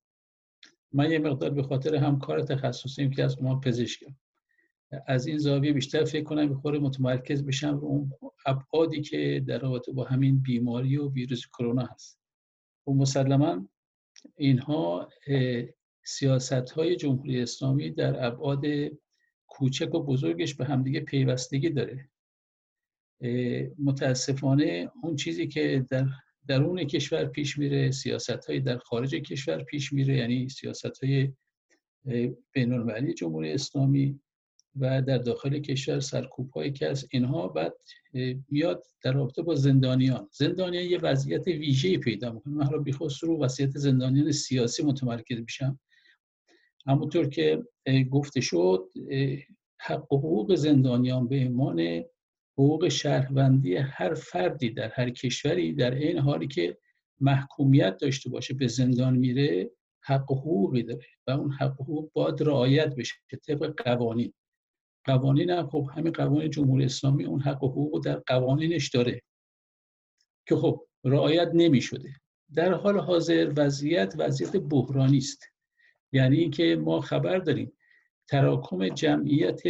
من 0.91 1.11
یه 1.11 1.19
مقدار 1.19 1.49
به 1.49 1.63
خاطر 1.63 1.95
همکار 1.95 2.41
تخصصیم 2.41 3.11
که 3.11 3.23
از 3.23 3.43
ما 3.43 3.59
پزشکم 3.59 4.15
از 5.07 5.27
این 5.27 5.37
زاویه 5.37 5.73
بیشتر 5.73 6.03
فکر 6.03 6.23
کنم 6.23 6.49
به 6.49 6.55
خور 6.55 6.79
متمرکز 6.79 7.45
بشم 7.45 7.77
رو 7.77 7.87
اون 7.87 8.11
ابعادی 8.45 9.01
که 9.01 9.43
در 9.47 9.59
رابطه 9.59 9.91
با 9.91 10.03
همین 10.03 10.41
بیماری 10.41 10.97
و 10.97 11.11
ویروس 11.11 11.41
کرونا 11.47 11.85
هست. 11.85 12.19
و 12.87 12.91
مسلما 12.91 13.69
اینها 14.35 15.09
سیاست 16.03 16.71
های 16.71 16.95
جمهوری 16.95 17.41
اسلامی 17.41 17.91
در 17.91 18.25
ابعاد 18.25 18.65
کوچک 19.47 19.95
و 19.95 20.03
بزرگش 20.03 20.53
به 20.53 20.65
همدیگه 20.65 20.99
پیوستگی 20.99 21.69
داره. 21.69 22.09
متاسفانه 23.79 24.91
اون 25.03 25.15
چیزی 25.15 25.47
که 25.47 25.85
در 25.89 26.05
درون 26.47 26.83
کشور 26.83 27.25
پیش 27.25 27.57
میره 27.57 27.91
سیاست 27.91 28.45
های 28.45 28.59
در 28.59 28.77
خارج 28.77 29.15
کشور 29.15 29.63
پیش 29.63 29.93
میره 29.93 30.17
یعنی 30.17 30.49
سیاست 30.49 31.03
های 31.03 31.33
بین 32.51 33.13
جمهوری 33.13 33.51
اسلامی 33.51 34.19
و 34.79 35.01
در 35.01 35.17
داخل 35.17 35.59
کشور 35.59 35.99
سرکوب 35.99 36.49
های 36.49 36.71
که 36.71 36.87
از 36.87 37.07
اینها 37.11 37.47
بعد 37.47 37.73
میاد 38.49 38.83
در 39.01 39.13
رابطه 39.13 39.41
با 39.41 39.55
زندانیان. 39.55 40.29
زندانیان 40.31 40.85
یه 40.85 40.97
وضعیت 40.97 41.47
ویژه 41.47 41.97
پیدا 41.97 42.31
می‌کنه. 42.31 42.53
من 42.53 42.69
رو 42.69 42.83
بیخصوص 42.83 43.23
رو 43.23 43.43
وضعیت 43.43 43.77
زندانیان 43.77 44.31
سیاسی 44.31 44.83
متمرکز 44.83 45.39
میشم 45.39 45.79
همونطور 46.87 47.29
که 47.29 47.63
گفته 48.11 48.41
شد 48.41 48.89
حق 49.77 50.13
و 50.13 50.17
حقوق 50.17 50.55
زندانیان 50.55 51.27
به 51.27 51.35
ایمان 51.35 52.03
حقوق 52.57 52.87
شهروندی 52.87 53.75
هر 53.75 54.13
فردی 54.13 54.69
در 54.69 54.89
هر 54.89 55.09
کشوری 55.09 55.73
در 55.73 55.91
این 55.91 56.17
حالی 56.17 56.47
که 56.47 56.77
محکومیت 57.19 57.97
داشته 57.97 58.29
باشه 58.29 58.53
به 58.53 58.67
زندان 58.67 59.17
میره 59.17 59.71
حق 60.01 60.31
و 60.31 60.35
حقوقی 60.35 60.83
داره. 60.83 61.05
و 61.27 61.31
اون 61.31 61.51
حق 61.51 61.81
و 61.81 61.83
حقوق 61.83 62.11
باید 62.13 62.43
رعایت 62.43 62.95
بشه 62.95 63.13
طبق 63.47 63.81
قوانین. 63.83 64.33
قوانین 65.05 65.49
هم 65.49 65.67
خب 65.67 65.89
همین 65.95 66.13
قوانین 66.13 66.49
جمهوری 66.49 66.85
اسلامی 66.85 67.25
اون 67.25 67.41
حق 67.41 67.63
و 67.63 67.67
حقوق 67.67 68.05
در 68.05 68.15
قوانینش 68.15 68.89
داره 68.89 69.21
که 70.47 70.55
خب 70.55 70.87
رعایت 71.03 71.51
نمی 71.53 71.81
شده 71.81 72.09
در 72.55 72.73
حال 72.73 72.99
حاضر 72.99 73.53
وضعیت 73.57 74.15
وضعیت 74.17 74.55
بحرانی 74.57 75.17
است. 75.17 75.43
یعنی 76.11 76.37
اینکه 76.37 76.75
ما 76.75 77.01
خبر 77.01 77.37
داریم 77.37 77.73
تراکم 78.27 78.89
جمعیت 78.89 79.61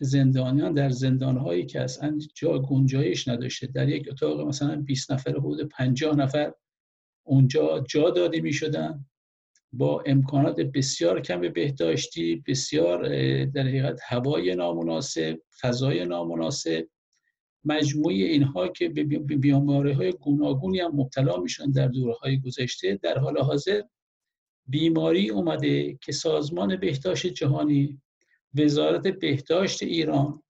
زندانیان 0.00 0.72
در 0.74 0.90
زندانهایی 0.90 1.66
که 1.66 1.80
اصلا 1.80 2.18
جا 2.34 2.58
گنجایش 2.58 3.28
نداشته 3.28 3.66
در 3.66 3.88
یک 3.88 4.08
اتاق 4.10 4.40
مثلا 4.40 4.76
20 4.76 5.12
نفر 5.12 5.30
حدود 5.30 5.68
50 5.68 6.16
نفر 6.16 6.52
اونجا 7.26 7.84
جا 7.88 8.10
داده 8.10 8.40
می 8.40 8.52
شدن 8.52 9.04
با 9.72 10.02
امکانات 10.06 10.60
بسیار 10.60 11.20
کم 11.20 11.40
بهداشتی 11.40 12.42
بسیار 12.46 13.08
در 13.44 13.62
حقیقت 13.62 14.00
هوای 14.04 14.54
نامناسب 14.54 15.38
فضای 15.60 16.04
نامناسب. 16.04 16.88
مجموعی 17.64 18.24
اینها 18.24 18.68
که 18.68 18.88
به 18.88 19.04
بیماری 19.18 19.92
های 19.92 20.12
گوناگونی 20.12 20.80
هم 20.80 20.90
مبتلا 20.94 21.36
میشن 21.36 21.70
در 21.70 21.88
دورهای 21.88 22.40
گذشته 22.40 22.98
در 23.02 23.18
حال 23.18 23.38
حاضر 23.38 23.82
بیماری 24.66 25.30
اومده 25.30 25.98
که 26.02 26.12
سازمان 26.12 26.76
بهداشت 26.76 27.26
جهانی 27.26 28.00
وزارت 28.54 29.06
بهداشت 29.06 29.82
ایران 29.82 30.42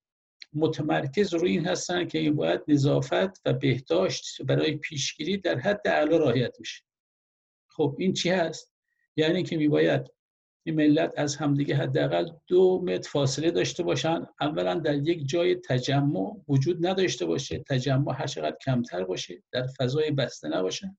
متمرکز 0.55 1.35
روی 1.35 1.51
این 1.51 1.67
هستن 1.67 2.07
که 2.07 2.19
این 2.19 2.37
باید 2.37 2.61
نظافت 2.69 3.41
و 3.45 3.53
بهداشت 3.53 4.43
برای 4.43 4.77
پیشگیری 4.77 5.37
در 5.37 5.59
حد 5.59 5.89
اعلا 5.89 6.17
رعایت 6.17 6.57
میشه 6.61 6.83
خب 7.69 7.97
این 7.99 8.13
چی 8.13 8.31
هست؟ 8.31 8.76
یعنی 9.17 9.43
که 9.43 9.57
میباید 9.57 10.17
این 10.67 10.75
ملت 10.75 11.13
از 11.17 11.37
همدیگه 11.37 11.77
حداقل 11.77 12.31
دو 12.47 12.83
متر 12.87 13.11
فاصله 13.11 13.51
داشته 13.51 13.83
باشن. 13.83 14.27
اولا 14.41 14.75
در 14.75 14.95
یک 14.95 15.29
جای 15.29 15.55
تجمع 15.55 16.37
وجود 16.49 16.87
نداشته 16.87 17.27
باشه. 17.27 17.59
تجمع 17.59 18.15
هر 18.15 18.27
چقدر 18.27 18.57
کمتر 18.65 19.05
باشه 19.05 19.43
در 19.53 19.67
فضای 19.67 20.11
بسته 20.11 20.49
نباشن 20.49 20.97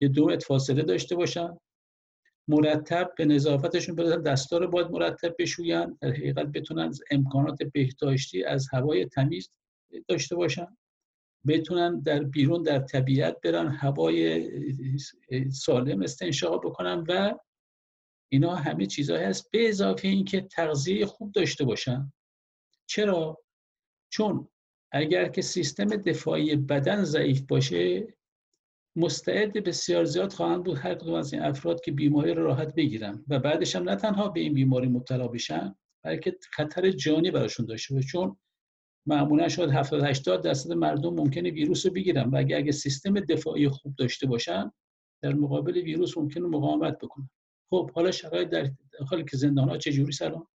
یه 0.00 0.08
دو 0.08 0.26
متر 0.26 0.46
فاصله 0.46 0.82
داشته 0.82 1.16
باشن. 1.16 1.56
مرتب 2.48 3.12
به 3.16 3.24
نظافتشون 3.24 3.94
برسن 3.94 4.22
دستار 4.22 4.66
باید 4.66 4.90
مرتب 4.90 5.34
بشوین. 5.38 5.98
در 6.00 6.08
حقیقت 6.08 6.46
بتونن 6.46 6.92
امکانات 7.10 7.62
بهداشتی 7.62 8.44
از 8.44 8.68
هوای 8.72 9.06
تمیز 9.06 9.50
داشته 10.08 10.36
باشن. 10.36 10.76
بتونن 11.46 12.00
در 12.00 12.22
بیرون 12.22 12.62
در 12.62 12.78
طبیعت 12.78 13.40
برن 13.40 13.68
هوای 13.68 14.50
سالم 15.50 16.02
استنشاق 16.02 16.66
بکنن 16.66 17.04
و 17.08 17.38
اینا 18.32 18.54
همه 18.54 18.86
چیزهایی 18.86 19.24
هست 19.24 19.50
به 19.50 19.68
اضافه 19.68 20.08
اینکه 20.08 20.40
تغذیه 20.40 21.06
خوب 21.06 21.32
داشته 21.32 21.64
باشن. 21.64 22.12
چرا؟ 22.86 23.38
چون 24.12 24.48
اگر 24.92 25.28
که 25.28 25.42
سیستم 25.42 25.84
دفاعی 25.84 26.56
بدن 26.56 27.04
ضعیف 27.04 27.40
باشه 27.40 28.06
مستعد 28.96 29.52
بسیار 29.52 30.04
زیاد 30.04 30.32
خواهند 30.32 30.64
بود 30.64 30.78
هر 30.78 30.94
کدوم 30.94 31.14
از 31.14 31.32
این 31.32 31.42
افراد 31.42 31.80
که 31.80 31.92
بیماری 31.92 32.34
رو 32.34 32.44
راحت 32.44 32.74
بگیرن 32.74 33.24
و 33.28 33.38
بعدش 33.38 33.76
هم 33.76 33.88
نه 33.88 33.96
تنها 33.96 34.28
به 34.28 34.40
این 34.40 34.54
بیماری 34.54 34.88
مبتلا 34.88 35.28
بشن 35.28 35.74
بلکه 36.04 36.38
خطر 36.52 36.90
جانی 36.90 37.30
براشون 37.30 37.66
داشته 37.66 37.94
باشه. 37.94 38.08
چون 38.08 38.36
معمولا 39.08 39.48
شاید 39.48 39.70
70 39.70 40.04
80 40.04 40.44
درصد 40.44 40.72
مردم 40.72 41.14
ممکنه 41.14 41.50
ویروس 41.50 41.86
رو 41.86 41.92
بگیرن. 41.92 42.30
و 42.30 42.36
اگه 42.36 42.56
اگه 42.56 42.72
سیستم 42.72 43.20
دفاعی 43.20 43.68
خوب 43.68 43.94
داشته 43.96 44.26
باشن 44.26 44.72
در 45.22 45.32
مقابل 45.32 45.76
ویروس 45.76 46.18
ممکنه 46.18 46.46
مقاومت 46.46 46.98
بکنن. 46.98 47.30
خب 47.70 47.90
حالا 47.90 48.10
شرایط 48.10 48.48
در 48.48 48.70
حالی 49.10 49.24
که 49.24 49.36
زندان 49.36 49.68
ها 49.68 49.78
چجوری 49.78 50.12
سلام؟ 50.12 50.46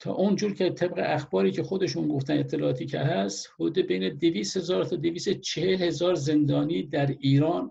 تا 0.00 0.12
اونجور 0.12 0.54
که 0.54 0.70
طبق 0.70 1.02
اخباری 1.06 1.50
که 1.50 1.62
خودشون 1.62 2.08
گفتن 2.08 2.38
اطلاعاتی 2.38 2.86
که 2.86 2.98
هست 2.98 3.50
حدود 3.54 3.78
بین 3.78 4.08
200 4.08 4.56
هزار 4.56 4.84
تا 4.84 4.96
240 4.96 5.82
هزار 5.82 6.14
زندانی 6.14 6.82
در 6.82 7.06
ایران 7.06 7.70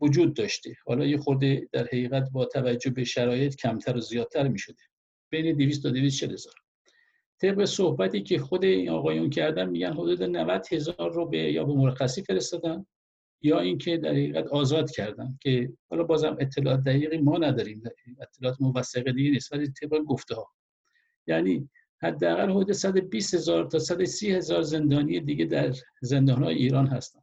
وجود 0.00 0.34
داشته. 0.34 0.76
حالا 0.86 1.06
یه 1.06 1.18
خورده 1.18 1.68
در 1.72 1.84
حقیقت 1.84 2.30
با 2.30 2.44
توجه 2.44 2.90
به 2.90 3.04
شرایط 3.04 3.56
کمتر 3.56 3.96
و 3.96 4.00
زیادتر 4.00 4.48
می 4.48 4.58
شده 4.58 4.82
بین 5.30 5.56
200 5.56 5.82
تا 5.82 5.90
240 5.90 6.32
هزار. 6.32 6.65
طبق 7.40 7.64
صحبتی 7.64 8.22
که 8.22 8.38
خود 8.38 8.64
این 8.64 8.88
آقایون 8.88 9.30
کردن 9.30 9.68
میگن 9.68 9.92
حدود 9.92 10.22
90 10.22 10.66
هزار 10.72 11.12
رو 11.12 11.26
به 11.26 11.38
یا 11.38 11.64
به 11.64 11.72
مرخصی 11.72 12.22
فرستادن 12.22 12.86
یا 13.42 13.60
اینکه 13.60 13.96
در 13.96 14.10
حقیقت 14.10 14.46
آزاد 14.46 14.90
کردن 14.90 15.38
که 15.42 15.72
حالا 15.90 16.04
بازم 16.04 16.36
اطلاعات 16.40 16.80
دقیقی 16.80 17.18
ما 17.18 17.38
نداریم 17.38 17.82
اطلاعات 18.20 18.60
موثقه 18.60 19.12
دیگه 19.12 19.30
نیست 19.30 19.52
ولی 19.52 19.68
طبق 19.68 19.98
گفته 19.98 20.34
ها 20.34 20.52
یعنی 21.26 21.68
حداقل 22.02 22.50
حدود 22.50 22.72
120 22.72 23.34
هزار 23.34 23.64
تا 23.64 23.78
130 23.78 24.32
هزار 24.32 24.62
زندانی 24.62 25.20
دیگه 25.20 25.44
در 25.44 25.74
زندان 26.02 26.42
های 26.42 26.54
ایران 26.54 26.86
هستن. 26.86 27.20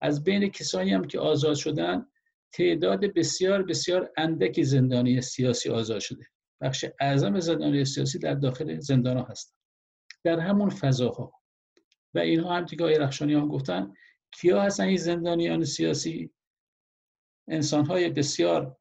از 0.00 0.24
بین 0.24 0.48
کسانی 0.48 0.90
هم 0.90 1.04
که 1.04 1.18
آزاد 1.18 1.54
شدن 1.54 2.06
تعداد 2.52 3.00
بسیار 3.04 3.62
بسیار 3.62 4.10
اندکی 4.16 4.64
زندانی 4.64 5.20
سیاسی 5.20 5.70
آزاد 5.70 6.00
شده. 6.00 6.24
بخش 6.60 6.84
اعظم 7.00 7.40
زندانی 7.40 7.84
سیاسی 7.84 8.18
در 8.18 8.34
داخل 8.34 8.80
زندان 8.80 9.16
ها 9.16 9.24
هستن 9.24 9.54
در 10.24 10.40
همون 10.40 10.70
فضاها. 10.70 11.32
و 12.14 12.18
اینها 12.18 12.56
هم 12.56 12.64
دیگه 12.64 12.84
آقای 12.84 13.34
هم 13.34 13.48
گفتن 13.48 13.92
کیا 14.32 14.62
هستن 14.62 14.84
این 14.84 14.96
زندانیان 14.96 15.64
سیاسی؟ 15.64 16.30
انسان 17.48 17.86
های 17.86 18.08
بسیار 18.08 18.76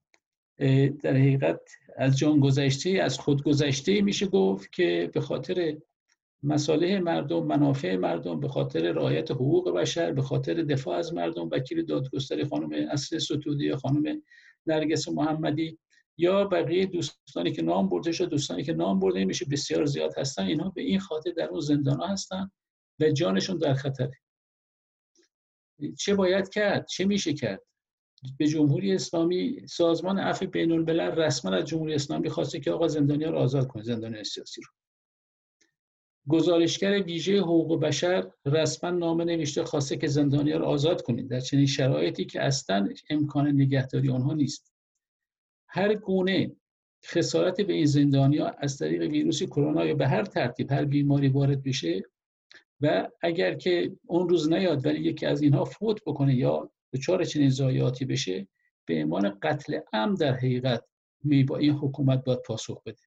در 1.04 1.12
حقیقت 1.12 1.60
از 1.98 2.18
جان 2.18 2.40
گذشته 2.40 2.90
از 2.90 3.20
خود 3.20 3.44
گذشته 3.44 4.02
میشه 4.02 4.28
گفت 4.28 4.72
که 4.72 5.12
به 5.14 5.22
خاطر 5.22 5.78
مساله 6.44 7.00
مردم 7.00 7.44
منافع 7.44 7.96
مردم 7.96 8.40
به 8.40 8.48
خاطر 8.48 8.92
رعایت 8.92 9.32
حقوق 9.32 9.72
بشر 9.72 10.12
به 10.12 10.22
خاطر 10.22 10.54
دفاع 10.54 10.98
از 10.98 11.14
مردم 11.14 11.50
وکیل 11.52 11.86
دادگستری 11.86 12.46
خانم 12.46 12.88
اصل 12.92 13.18
ستودی 13.18 13.76
خانم 13.76 14.22
نرگس 14.68 15.08
محمدی 15.08 15.80
یا 16.18 16.46
بقیه 16.46 16.86
دوستانی 16.86 17.52
که 17.52 17.62
نام 17.62 17.90
برده 17.90 18.12
شد 18.12 18.30
دوستانی 18.30 18.64
که 18.64 18.74
نام 18.74 19.00
برده 19.00 19.26
میشه 19.26 19.46
بسیار 19.46 19.86
زیاد 19.86 20.18
هستن. 20.18 20.44
اینها 20.44 20.70
به 20.70 20.82
این 20.82 21.00
خاطر 21.00 21.32
در 21.32 21.48
اون 21.48 21.60
زندان 21.60 22.02
هستن 22.02 22.52
و 23.00 23.12
جانشون 23.12 23.58
در 23.58 23.74
خطره 23.74 24.20
چه 25.98 26.16
باید 26.16 26.50
کرد؟ 26.50 26.88
چه 26.88 27.06
میشه 27.06 27.34
کرد؟ 27.34 27.62
به 28.38 28.48
جمهوری 28.48 28.94
اسلامی 28.94 29.68
سازمان 29.68 30.20
عفو 30.20 30.46
بین 30.46 30.72
الملل 30.72 31.12
رسما 31.12 31.52
از 31.52 31.66
جمهوری 31.66 31.94
اسلامی 31.94 32.30
خواسته 32.30 32.60
که 32.60 32.72
آقا 32.72 32.88
زندانیان 32.88 33.32
رو 33.32 33.40
آزاد 33.40 33.68
کنه 33.68 33.84
زندانی 33.84 34.24
سیاسی 34.24 34.62
رو. 34.62 34.68
گزارشگر 36.28 37.04
ویژه 37.04 37.40
حقوق 37.40 37.80
بشر 37.80 38.32
رسما 38.46 38.90
نامه 38.90 39.26
نوشته 39.26 39.64
خواسته 39.64 39.98
که 39.98 40.08
زندانیان 40.08 40.60
رو 40.60 40.66
آزاد 40.66 41.02
کنید. 41.02 41.30
در 41.30 41.40
چنین 41.40 41.66
شرایطی 41.66 42.26
که 42.26 42.42
اصلا 42.42 42.90
امکان 43.10 43.48
نگهداری 43.48 44.10
آنها 44.10 44.34
نیست. 44.34 44.75
هر 45.76 45.96
گونه 45.96 46.56
خسارت 47.06 47.62
به 47.62 47.74
این 47.74 47.86
زندانیا 47.86 48.48
از 48.48 48.78
طریق 48.78 49.02
ویروس 49.02 49.44
کرونا 49.44 49.86
یا 49.86 49.96
به 49.96 50.08
هر 50.08 50.24
ترتیب 50.24 50.72
هر 50.72 50.86
بیماری 50.86 51.28
وارد 51.28 51.64
بشه 51.64 52.02
و 52.82 53.10
اگر 53.22 53.54
که 53.54 53.96
اون 54.06 54.30
روز 54.30 54.50
نیاد 54.50 54.86
ولی 54.86 55.00
یکی 55.00 55.26
از 55.26 55.42
اینها 55.42 55.66
فوت 55.66 56.02
بکنه 56.06 56.36
یا 56.36 56.72
دچار 56.94 57.24
چنین 57.24 57.50
ضایعاتی 57.50 58.06
بشه 58.06 58.48
به 58.86 59.04
عنوان 59.04 59.40
قتل 59.42 59.80
ام 59.94 60.16
در 60.16 60.34
حقیقت 60.34 60.84
می 61.24 61.44
با 61.44 61.58
این 61.58 61.74
حکومت 61.74 62.24
باید 62.24 62.42
پاسخ 62.42 62.84
بده. 62.84 63.02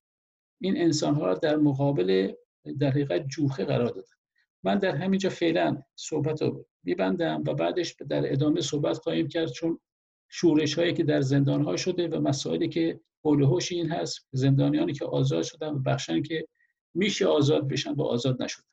این 0.60 0.76
انسان 0.76 1.14
ها 1.14 1.34
در 1.34 1.56
مقابل 1.56 2.32
در 2.78 2.90
حقیقت 2.90 3.26
جوخه 3.28 3.64
قرار 3.64 3.88
دادن. 3.88 4.16
من 4.62 4.78
در 4.78 4.96
همینجا 4.96 5.30
فعلا 5.30 5.82
صحبت 5.96 6.42
رو 6.42 6.66
میبندم 6.84 7.44
و 7.46 7.54
بعدش 7.54 7.96
در 8.08 8.32
ادامه 8.32 8.60
صحبت 8.60 8.98
خواهیم 8.98 9.28
کرد 9.28 9.52
چون 9.52 9.80
شورش 10.28 10.78
هایی 10.78 10.94
که 10.94 11.04
در 11.04 11.20
زندان 11.20 11.64
ها 11.64 11.76
شده 11.76 12.08
و 12.08 12.20
مسائلی 12.20 12.68
که 12.68 13.00
حول 13.24 13.60
این 13.70 13.90
هست 13.90 14.26
زندانیانی 14.32 14.92
که 14.92 15.04
آزاد 15.04 15.42
شدن 15.42 15.68
و 15.68 15.78
بخشن 15.78 16.22
که 16.22 16.48
میشه 16.94 17.26
آزاد 17.26 17.68
بشن 17.68 17.94
و 17.94 18.02
آزاد 18.02 18.42
نشدن. 18.42 18.64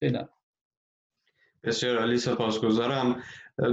فعلا. 0.00 0.28
بسیار 1.64 1.98
عالی 1.98 2.18
سپاسگزارم. 2.18 3.22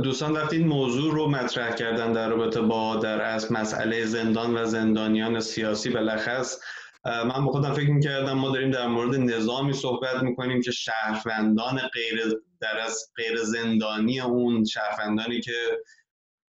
دوستان 0.03 0.31
وقتی 0.31 0.57
این 0.57 0.67
موضوع 0.67 1.13
رو 1.13 1.27
مطرح 1.27 1.75
کردن 1.75 2.11
در 2.11 2.29
رابطه 2.29 2.61
با 2.61 2.95
در 2.95 3.21
از 3.21 3.51
مسئله 3.51 4.05
زندان 4.05 4.57
و 4.57 4.65
زندانیان 4.65 5.39
سیاسی 5.39 5.89
بلخص 5.89 6.59
من 7.05 7.45
به 7.45 7.51
خودم 7.51 7.73
فکر 7.73 7.91
می‌کردم 7.91 8.33
ما 8.33 8.49
داریم 8.49 8.71
در 8.71 8.87
مورد 8.87 9.15
نظامی 9.15 9.73
صحبت 9.73 10.23
می‌کنیم 10.23 10.61
که 10.61 10.71
شهروندان 10.71 11.77
غیر 11.93 12.41
در 12.61 12.79
از 12.79 13.11
غیر 13.15 13.37
زندانی 13.37 14.19
اون 14.19 14.63
شهروندانی 14.63 15.41
که 15.41 15.53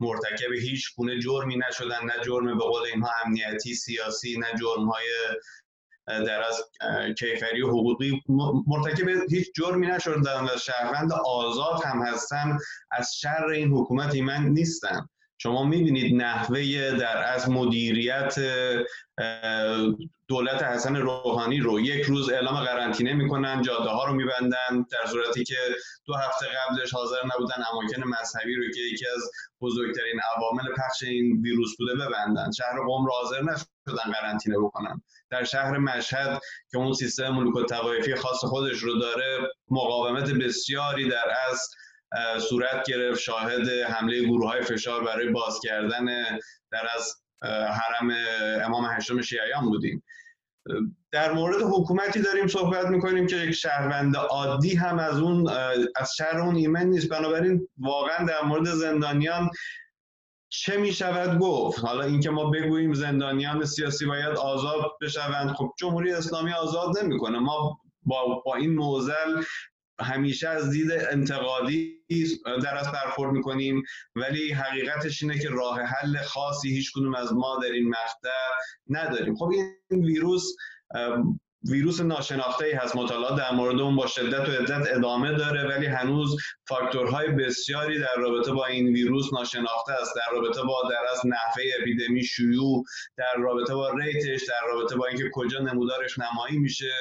مرتکب 0.01 0.53
هیچ 0.53 0.95
گونه 0.97 1.19
جرمی 1.21 1.57
نشدن 1.57 2.05
نه 2.05 2.25
جرم 2.25 2.59
به 2.59 2.65
قول 2.65 2.83
اینها 2.83 3.11
امنیتی 3.25 3.75
سیاسی 3.75 4.39
نه 4.39 4.47
جرم 4.61 4.89
های 4.89 5.07
در 6.07 6.43
از 6.43 6.63
کیفری 7.19 7.63
و 7.63 7.69
حقوقی. 7.69 8.23
مرتکب 8.67 9.09
هیچ 9.31 9.53
جرمی 9.55 9.87
نشدن 9.87 10.45
و 10.45 10.59
شهروند 10.59 11.13
آزاد 11.13 11.85
هم 11.85 12.03
هستن 12.03 12.59
از 12.91 13.17
شر 13.17 13.47
این 13.47 13.73
حکومت 13.73 14.15
ایمن 14.15 14.45
نیستن. 14.45 15.09
شما 15.39 15.65
می‌بینید 15.65 16.15
نحوه 16.15 16.91
در 16.91 17.33
از 17.33 17.51
مدیریت 17.51 18.35
دولت 20.29 20.63
حسن 20.63 20.97
روحانی 20.97 21.61
رو 21.61 21.81
یک 21.81 22.03
روز 22.05 22.31
اعلام 22.31 22.61
قرنطینه 22.61 23.13
می‌کنن 23.13 23.63
جاده 23.63 23.89
ها 23.89 24.05
رو 24.05 24.15
میبندن 24.15 24.87
در 24.91 25.07
صورتی 25.07 25.45
که 25.45 25.57
دو 26.07 26.15
هفته 26.15 26.47
قبلش 26.47 26.95
حاضر 26.95 27.17
نبودن 27.35 27.55
اماکن 27.73 28.03
مذهبی 28.03 28.55
رو 28.55 28.63
که 28.75 28.81
یکی 28.81 29.05
از 29.17 29.31
بزرگترین 29.61 30.21
عوامل 30.37 30.75
پخش 30.77 31.03
این 31.03 31.43
ویروس 31.43 31.77
بوده 31.79 31.95
ببندن. 31.95 32.51
شهر 32.51 32.79
قم 32.79 33.07
رو 33.07 33.13
حاضر 33.13 33.43
نشدن 33.43 34.13
قرنطینه 34.13 34.59
بکنن. 34.59 35.03
در 35.31 35.45
شهر 35.45 35.79
مشهد 35.79 36.41
که 36.71 36.79
اون 36.79 36.93
سیستم 36.93 37.29
ملوک 37.29 37.57
التوایفی 37.57 38.15
خاص 38.15 38.45
خودش 38.45 38.79
رو 38.79 38.99
داره 38.99 39.39
مقاومت 39.71 40.31
بسیاری 40.31 41.09
در 41.09 41.33
از 41.51 41.71
صورت 42.49 42.87
گرفت 42.87 43.21
شاهد 43.21 43.69
حمله 43.69 44.23
گروه 44.23 44.51
های 44.51 44.63
فشار 44.63 45.05
برای 45.05 45.29
باز 45.29 45.61
کردن 45.63 46.07
در 46.73 46.89
از 46.97 47.15
حرم 47.43 48.11
امام 48.65 48.85
هشتم 48.85 49.21
شیعیان 49.21 49.65
بودیم. 49.65 50.03
در 51.13 51.33
مورد 51.33 51.63
حکومتی 51.63 52.23
داریم 52.23 52.47
صحبت 52.47 52.87
می‌کنیم 52.87 53.27
که 53.27 53.37
یک 53.37 53.53
شهروند 53.53 54.17
عادی 54.17 54.75
هم 54.75 54.99
از 54.99 55.19
اون 55.19 55.49
از 55.97 56.15
شهر 56.17 56.41
اون 56.41 56.57
ایمن 56.57 56.87
نیست. 56.87 57.09
بنابراین 57.09 57.69
واقعا 57.79 58.27
در 58.27 58.43
مورد 58.43 58.65
زندانیان 58.65 59.51
چه 60.49 60.77
می 60.77 60.93
شود 60.93 61.39
گفت؟ 61.39 61.79
حالا 61.79 62.05
اینکه 62.05 62.31
ما 62.31 62.51
بگوییم 62.51 62.95
زندانیان 62.95 63.65
سیاسی 63.65 64.07
باید 64.07 64.37
آزاد 64.37 64.85
بشوند. 65.01 65.53
خب 65.53 65.73
جمهوری 65.79 66.13
اسلامی 66.13 66.53
آزاد 66.53 66.99
نمی‌کنه. 66.99 67.39
ما 67.39 67.81
با, 68.03 68.43
با 68.45 68.55
این 68.55 68.75
موزل 68.75 69.43
همیشه 70.01 70.49
از 70.49 70.71
دید 70.71 70.93
انتقادی 70.93 71.97
در 72.63 72.77
از 72.77 72.93
برخورد 72.93 73.33
می‌کنیم 73.33 73.83
ولی 74.17 74.53
حقیقتش 74.53 75.23
اینه 75.23 75.39
که 75.39 75.49
راه 75.49 75.81
حل 75.81 76.23
خاصی 76.23 76.69
هیچ 76.69 76.93
کدوم 76.95 77.15
از 77.15 77.33
ما 77.33 77.59
در 77.63 77.73
این 77.73 77.89
مقطع 77.89 78.29
نداریم. 78.89 79.35
خب 79.35 79.51
این 79.91 80.05
ویروس 80.05 80.45
ویروس 81.65 82.01
ناشناخته 82.01 82.65
ای 82.65 82.73
هست. 82.73 82.97
مطالعات 82.97 83.39
در 83.39 83.53
مورد 83.53 83.81
اون 83.81 83.97
با 83.97 84.07
شدت 84.07 84.49
و 84.49 84.53
عدت 84.53 84.89
ادامه 84.97 85.33
داره 85.33 85.69
ولی 85.69 85.87
هنوز 85.87 86.37
فاکتورهای 86.69 87.29
بسیاری 87.29 87.99
در 87.99 88.15
رابطه 88.17 88.53
با 88.53 88.67
این 88.67 88.87
ویروس 88.87 89.33
ناشناخته 89.33 89.93
است. 89.93 90.17
در 90.17 90.33
رابطه 90.33 90.63
با 90.63 90.83
در 90.91 91.13
از 91.13 91.27
نحوه 91.27 91.63
اپیدمی 91.81 92.25
شیوع 92.25 92.85
در 93.17 93.35
رابطه 93.39 93.75
با 93.75 93.91
ریتش 93.91 94.45
در 94.49 94.61
رابطه 94.69 94.97
با 94.97 95.07
اینکه 95.07 95.31
کجا 95.33 95.59
نمودارش 95.59 96.19
نمایی 96.19 96.59
میشه. 96.59 96.93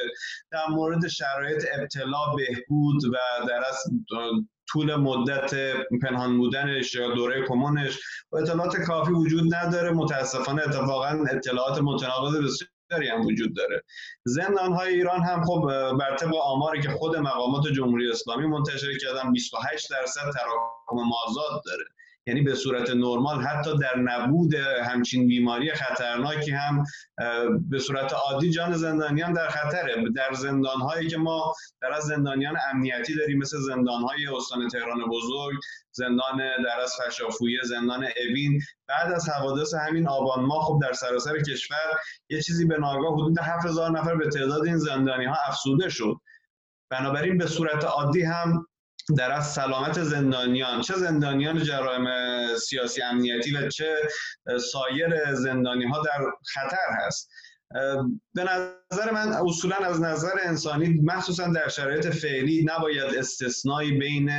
در 0.51 0.65
مورد 0.69 1.07
شرایط 1.07 1.65
ابتلا 1.79 2.33
بهبود 2.35 3.05
و 3.05 3.17
در 3.47 3.63
از 3.69 3.83
طول 4.69 4.95
مدت 4.95 5.53
پنهان 6.01 6.37
بودنش 6.37 6.95
یا 6.95 7.13
دوره 7.13 7.47
کمونش 7.47 7.99
و 8.31 8.37
اطلاعات 8.37 8.77
کافی 8.77 9.11
وجود 9.11 9.55
نداره. 9.55 9.91
متاسفانه 9.91 10.61
اتفاقا 10.61 11.25
اطلاعات 11.31 11.81
متناقض 11.81 12.35
بسیار 12.35 12.69
بسیاری 12.89 13.09
هم 13.09 13.25
وجود 13.25 13.55
داره. 13.55 13.83
زندان 14.25 14.73
های 14.73 14.93
ایران 14.93 15.23
هم 15.23 15.43
خب 15.43 15.61
بر 15.99 16.15
طبق 16.15 16.35
آماری 16.35 16.81
که 16.81 16.89
خود 16.89 17.17
مقامات 17.17 17.67
جمهوری 17.67 18.11
اسلامی 18.11 18.47
منتشر 18.47 18.97
کردن 18.97 19.31
28 19.31 19.89
درصد 19.91 20.21
تراکم 20.21 21.07
مازاد 21.09 21.61
داره. 21.65 21.85
یعنی 22.27 22.41
به 22.41 22.55
صورت 22.55 22.89
نرمال 22.89 23.41
حتی 23.41 23.77
در 23.77 23.97
نبود 23.97 24.55
همچین 24.83 25.27
بیماری 25.27 25.73
خطرناکی 25.73 26.51
هم 26.51 26.83
به 27.69 27.79
صورت 27.79 28.13
عادی 28.13 28.49
جان 28.49 28.73
زندانیان 28.73 29.33
در 29.33 29.47
خطره. 29.47 29.95
در 30.15 30.33
زندان 30.33 30.81
هایی 30.81 31.07
که 31.07 31.17
ما 31.17 31.53
در 31.81 31.91
از 31.91 32.03
زندانیان 32.03 32.55
امنیتی 32.73 33.15
داریم 33.15 33.38
مثل 33.38 33.57
زندان 33.57 34.01
های 34.01 34.27
استان 34.38 34.67
تهران 34.67 35.09
بزرگ 35.09 35.55
زندان 35.91 36.38
در 36.38 36.79
از 36.83 36.93
فشافویه 37.01 37.59
زندان 37.63 38.07
اوین 38.29 38.61
بعد 38.88 39.11
از 39.13 39.29
حوادث 39.29 39.73
همین 39.73 40.07
آبان 40.07 40.45
ما 40.45 40.59
خب 40.59 40.79
در 40.81 40.93
سراسر 40.93 41.39
کشور 41.39 41.99
یه 42.29 42.41
چیزی 42.41 42.65
به 42.65 42.77
ناگاه 42.77 43.13
حدود 43.13 43.39
7000 43.39 43.91
نفر 43.91 44.15
به 44.15 44.29
تعداد 44.29 44.65
این 44.65 44.77
زندانی 44.77 45.25
ها 45.25 45.35
افسوده 45.47 45.89
شد. 45.89 46.15
بنابراین 46.89 47.38
به 47.38 47.47
صورت 47.47 47.83
عادی 47.83 48.21
هم 48.21 48.67
در 49.17 49.31
از 49.31 49.53
سلامت 49.53 50.03
زندانیان. 50.03 50.81
چه 50.81 50.93
زندانیان 50.93 51.63
جرایم 51.63 52.07
سیاسی 52.57 53.01
امنیتی 53.01 53.57
و 53.57 53.69
چه 53.69 53.95
سایر 54.71 55.33
زندانی 55.33 55.85
ها 55.85 56.01
در 56.01 56.25
خطر 56.53 57.05
هست؟ 57.05 57.29
به 58.33 58.43
نظر 58.43 59.11
من 59.11 59.27
اصولا 59.27 59.75
از 59.75 60.01
نظر 60.01 60.33
انسانی 60.43 61.01
مخصوصا 61.03 61.47
در 61.47 61.67
شرایط 61.67 62.07
فعلی 62.07 62.65
نباید 62.65 63.17
استثنایی 63.17 63.91
بین 63.91 64.31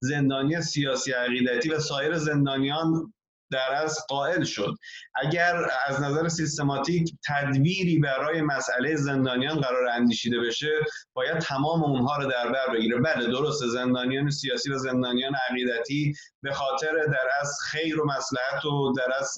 زندانی 0.00 0.60
سیاسی 0.62 1.12
عقیدتی 1.12 1.70
و 1.70 1.78
سایر 1.78 2.18
زندانیان 2.18 3.12
در 3.54 3.82
از 3.82 3.98
قائل 4.08 4.44
شد. 4.44 4.74
اگر 5.14 5.70
از 5.86 6.00
نظر 6.00 6.28
سیستماتیک 6.28 7.14
تدویری 7.28 7.98
برای 7.98 8.42
مسئله 8.42 8.96
زندانیان 8.96 9.60
قرار 9.60 9.88
اندیشیده 9.88 10.40
بشه 10.40 10.70
باید 11.12 11.38
تمام 11.38 11.84
اونها 11.84 12.16
رو 12.16 12.30
در 12.30 12.52
بر 12.52 12.74
بگیره. 12.74 13.00
بله 13.00 13.26
درست 13.26 13.66
زندانیان 13.66 14.30
سیاسی 14.30 14.72
و 14.72 14.78
زندانیان 14.78 15.32
عقیدتی 15.50 16.14
به 16.42 16.52
خاطر 16.52 16.92
در 17.06 17.28
از 17.40 17.58
خیر 17.70 18.00
و 18.00 18.06
مسلحت 18.06 18.64
و 18.64 18.92
در 18.96 19.12
از 19.18 19.36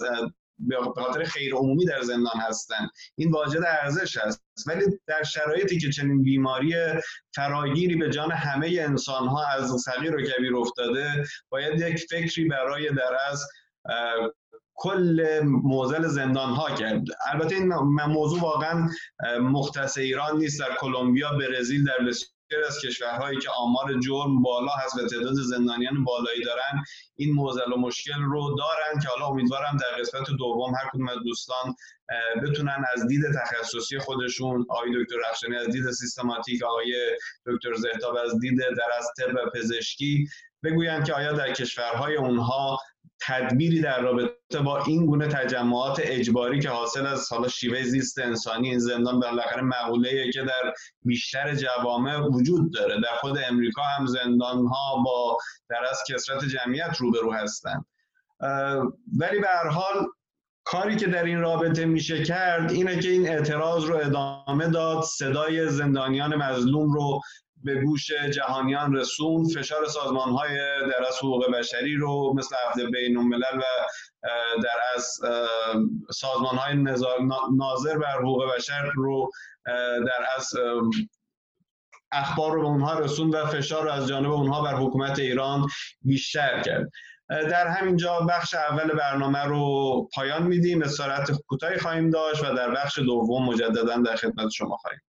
به 0.59 0.77
خاطر 0.95 1.25
خیر 1.25 1.55
عمومی 1.55 1.85
در 1.85 2.03
زندان 2.03 2.41
هستند 2.49 2.91
این 3.17 3.31
واجد 3.31 3.63
ارزش 3.67 4.17
است. 4.17 4.43
ولی 4.67 4.85
در 5.07 5.23
شرایطی 5.23 5.79
که 5.79 5.91
چنین 5.91 6.23
بیماری 6.23 6.75
فراگیری 7.35 7.97
به 7.97 8.11
جان 8.11 8.33
همه 8.33 8.77
انسان 8.81 9.29
ها 9.29 9.47
از 9.47 9.71
صغیر 9.85 10.17
و 10.17 10.23
کبیر 10.23 10.57
افتاده 10.57 11.25
باید 11.49 11.81
یک 11.81 12.07
فکری 12.11 12.45
برای 12.49 12.91
در 12.91 13.17
از 13.31 13.49
کل 14.77 15.41
موزل 15.45 16.07
زندان 16.07 16.51
ها 16.51 16.71
کرد 16.71 17.03
البته 17.33 17.55
این 17.55 17.75
موضوع 18.07 18.41
واقعا 18.41 18.89
مختص 19.41 19.99
ایران 19.99 20.39
نیست. 20.39 20.61
در 20.61 20.75
کلمبیا 20.81 21.33
برزیل 21.33 21.85
در 21.85 21.99
بسیار 21.99 22.37
از 22.67 22.81
کشورهایی 22.81 23.39
که 23.39 23.49
آمار 23.51 24.01
جرم 24.01 24.43
بالا 24.43 24.73
هست 24.73 24.99
و 24.99 25.07
تعداد 25.07 25.35
زندانیان 25.35 26.05
بالایی 26.05 26.45
دارن 26.45 26.85
این 27.17 27.35
موزل 27.35 27.73
و 27.73 27.77
مشکل 27.77 28.23
رو 28.23 28.57
دارن 28.59 29.01
که 29.03 29.09
حالا 29.09 29.27
امیدوارم 29.27 29.77
در 29.77 30.01
قسمت 30.01 30.31
دوم 30.39 30.75
هر 30.75 30.91
کدوم 30.93 31.09
از 31.09 31.19
دوستان 31.25 31.75
بتونن 32.43 32.85
از 32.95 33.07
دید 33.07 33.23
تخصصی 33.35 33.99
خودشون 33.99 34.67
آقای 34.69 34.91
دکتر 35.03 35.17
رخشانی 35.31 35.57
از 35.57 35.67
دید 35.67 35.91
سیستماتیک 35.91 36.63
آقای 36.63 37.17
دکتر 37.47 37.75
زهتاب 37.75 38.17
از 38.17 38.41
دید 38.41 38.59
در 38.59 38.91
از 38.99 39.09
طب 39.19 39.51
پزشکی 39.55 40.29
بگویند 40.65 41.05
که 41.05 41.15
آیا 41.15 41.33
در 41.33 41.53
کشورهای 41.53 42.17
اونها 42.17 42.79
تدبیری 43.21 43.81
در 43.81 44.01
رابطه 44.01 44.61
با 44.65 44.83
این 44.83 45.07
گونه 45.07 45.29
تجمعات 45.29 46.01
اجباری 46.03 46.61
که 46.61 46.69
حاصل 46.69 47.07
از 47.07 47.33
حالا 47.33 47.49
شیوه 47.49 47.83
زیست 47.83 48.19
انسانی 48.19 48.69
این 48.69 48.79
زندان 48.79 49.21
بالاخره 49.21 49.63
مقوله 49.63 50.31
که 50.33 50.43
در 50.43 50.73
بیشتر 51.03 51.55
جوامع 51.55 52.19
وجود 52.19 52.73
داره. 52.73 53.01
در 53.01 53.17
خود 53.21 53.39
امریکا 53.49 53.83
هم 53.83 54.07
زندان 54.07 54.67
ها 54.67 55.03
با 55.05 55.39
در 55.69 55.85
از 55.91 55.99
کسرت 56.09 56.45
جمعیت 56.45 56.97
روبرو 56.99 57.33
هستند. 57.33 57.85
ولی 59.19 59.41
به 59.41 59.49
هر 59.49 59.69
حال 59.69 60.07
کاری 60.65 60.97
که 60.97 61.07
در 61.07 61.25
این 61.25 61.41
رابطه 61.41 61.85
میشه 61.85 62.25
کرد 62.25 62.71
اینه 62.71 63.01
که 63.01 63.09
این 63.09 63.29
اعتراض 63.29 63.85
رو 63.85 63.97
ادامه 63.97 64.69
داد 64.69 65.03
صدای 65.03 65.69
زندانیان 65.69 66.37
مظلوم 66.37 66.93
رو 66.93 67.21
به 67.65 67.75
گوش 67.75 68.11
جهانیان 68.35 68.97
رسون 68.97 69.49
فشار 69.49 69.87
سازمان 69.87 70.29
های 70.29 70.57
در 70.81 71.07
از 71.09 71.19
حقوق 71.19 71.51
بشری 71.51 71.95
رو 71.95 72.35
مثل 72.37 72.57
هفته 72.67 72.87
بین 72.87 73.17
و 73.17 73.63
در 74.63 74.79
از 74.95 75.21
سازمان 76.11 76.57
های 76.57 76.75
ناظر 77.57 77.99
بر 77.99 78.19
حقوق 78.19 78.55
بشر 78.55 78.91
رو 78.95 79.31
در 80.07 80.27
از 80.37 80.55
اخبار 82.13 82.53
رو 82.53 82.63
به 82.63 82.69
اونها 82.69 82.99
رسون 82.99 83.31
و 83.31 83.47
فشار 83.47 83.85
رو 83.85 83.91
از 83.91 84.09
جانب 84.09 84.31
اونها 84.31 84.63
بر 84.63 84.75
حکومت 84.75 85.19
ایران 85.19 85.67
بیشتر 86.03 86.63
کرد. 86.63 86.91
در 87.29 87.67
همین 87.67 87.97
جا 87.97 88.21
بخش 88.21 88.55
اول 88.55 88.89
برنامه 88.89 89.45
رو 89.45 90.09
پایان 90.15 90.43
میدیم. 90.43 90.83
استراحت 90.83 91.31
کوتاهی 91.47 91.79
خواهیم 91.79 92.11
داشت 92.11 92.45
و 92.45 92.55
در 92.55 92.71
بخش 92.71 92.99
دوم 92.99 93.47
مجددا 93.47 93.97
در 93.97 94.17
خدمت 94.17 94.51
شما 94.51 94.77
خواهیم. 94.77 95.01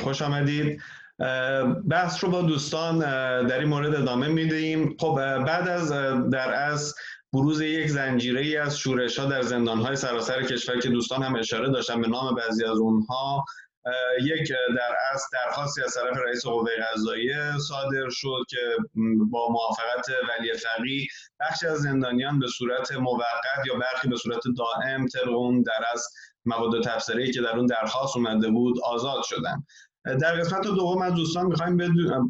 خوش 0.00 0.22
آمدید. 0.22 0.82
بحث 1.88 2.24
رو 2.24 2.30
با 2.30 2.42
دوستان 2.42 2.98
در 3.46 3.58
این 3.58 3.68
مورد 3.68 3.94
ادامه 3.94 4.28
می‌دهیم. 4.28 4.96
خب 5.00 5.14
بعد 5.44 5.68
از 5.68 5.92
در 6.30 6.52
از 6.52 6.94
بروز 7.32 7.60
یک 7.60 7.88
زنجیره 7.88 8.40
ای 8.40 8.56
از 8.56 8.78
شورش 8.78 9.18
ها 9.18 9.24
در 9.24 9.42
زندان 9.42 9.78
های 9.78 9.96
سراسر 9.96 10.42
کشور 10.42 10.80
که 10.80 10.88
دوستان 10.88 11.22
هم 11.22 11.36
اشاره 11.36 11.70
داشتن 11.70 12.00
به 12.00 12.08
نام 12.08 12.34
بعضی 12.34 12.64
از 12.64 12.78
اونها 12.78 13.44
یک 14.22 14.52
در 14.76 14.96
از 15.12 15.22
درخواستی 15.32 15.82
از 15.82 15.94
طرف 15.94 16.16
رئیس 16.26 16.46
قوه 16.46 16.70
قضاییه 16.92 17.52
صادر 17.68 18.08
شد 18.10 18.42
که 18.48 18.76
با 19.30 19.48
موافقت 19.48 20.06
ولی 20.28 20.52
فقی 20.52 21.08
بخشی 21.40 21.66
از 21.66 21.78
زندانیان 21.78 22.38
به 22.38 22.46
صورت 22.46 22.92
موقت 22.92 23.66
یا 23.66 23.74
برخی 23.74 24.08
به 24.08 24.16
صورت 24.16 24.40
دائم 24.58 25.06
طبق 25.06 25.28
اون 25.28 25.62
در 25.62 25.84
از 25.92 26.08
مواد 26.44 26.84
تفسیری 26.84 27.32
که 27.32 27.40
در 27.40 27.56
اون 27.56 27.66
درخواست 27.66 28.16
اومده 28.16 28.48
بود 28.48 28.80
آزاد 28.84 29.22
شدن 29.22 29.64
در 30.04 30.40
قسمت 30.40 30.62
دوم 30.62 31.02
از 31.02 31.14
دوستان 31.14 31.46
می‌خوایم 31.46 31.76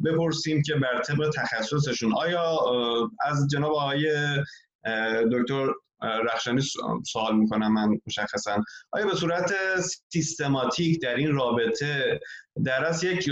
بپرسیم 0.05 0.63
که 0.63 0.75
بر 0.75 1.03
طبق 1.03 1.31
تخصصشون. 1.35 2.15
آیا 2.15 2.59
از 3.21 3.49
جناب 3.51 3.73
آقای 3.73 4.13
دکتر 5.33 5.69
رخشانی 6.03 6.63
سوال 7.07 7.37
می‌کنم 7.37 7.73
من 7.73 7.99
مشخصا. 8.07 8.65
آیا 8.91 9.07
به 9.07 9.15
صورت 9.15 9.55
سیستماتیک 10.13 11.03
در 11.03 11.15
این 11.15 11.35
رابطه 11.35 12.21
در 12.65 12.85
از 12.85 13.05
یک 13.05 13.31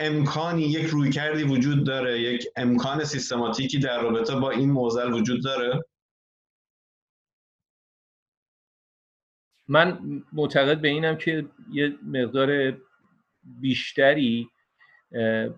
امکانی 0.00 0.62
یک 0.62 0.86
رویکردی 0.86 1.42
وجود 1.42 1.86
داره 1.86 2.20
یک 2.20 2.46
امکان 2.56 3.04
سیستماتیکی 3.04 3.78
در 3.78 4.02
رابطه 4.02 4.36
با 4.36 4.50
این 4.50 4.70
موزل 4.70 5.12
وجود 5.12 5.44
داره؟ 5.44 5.84
من 9.68 9.98
معتقد 10.32 10.80
به 10.80 10.88
اینم 10.88 11.16
که 11.16 11.46
یه 11.72 11.98
مقدار 12.02 12.78
بیشتری 13.60 14.48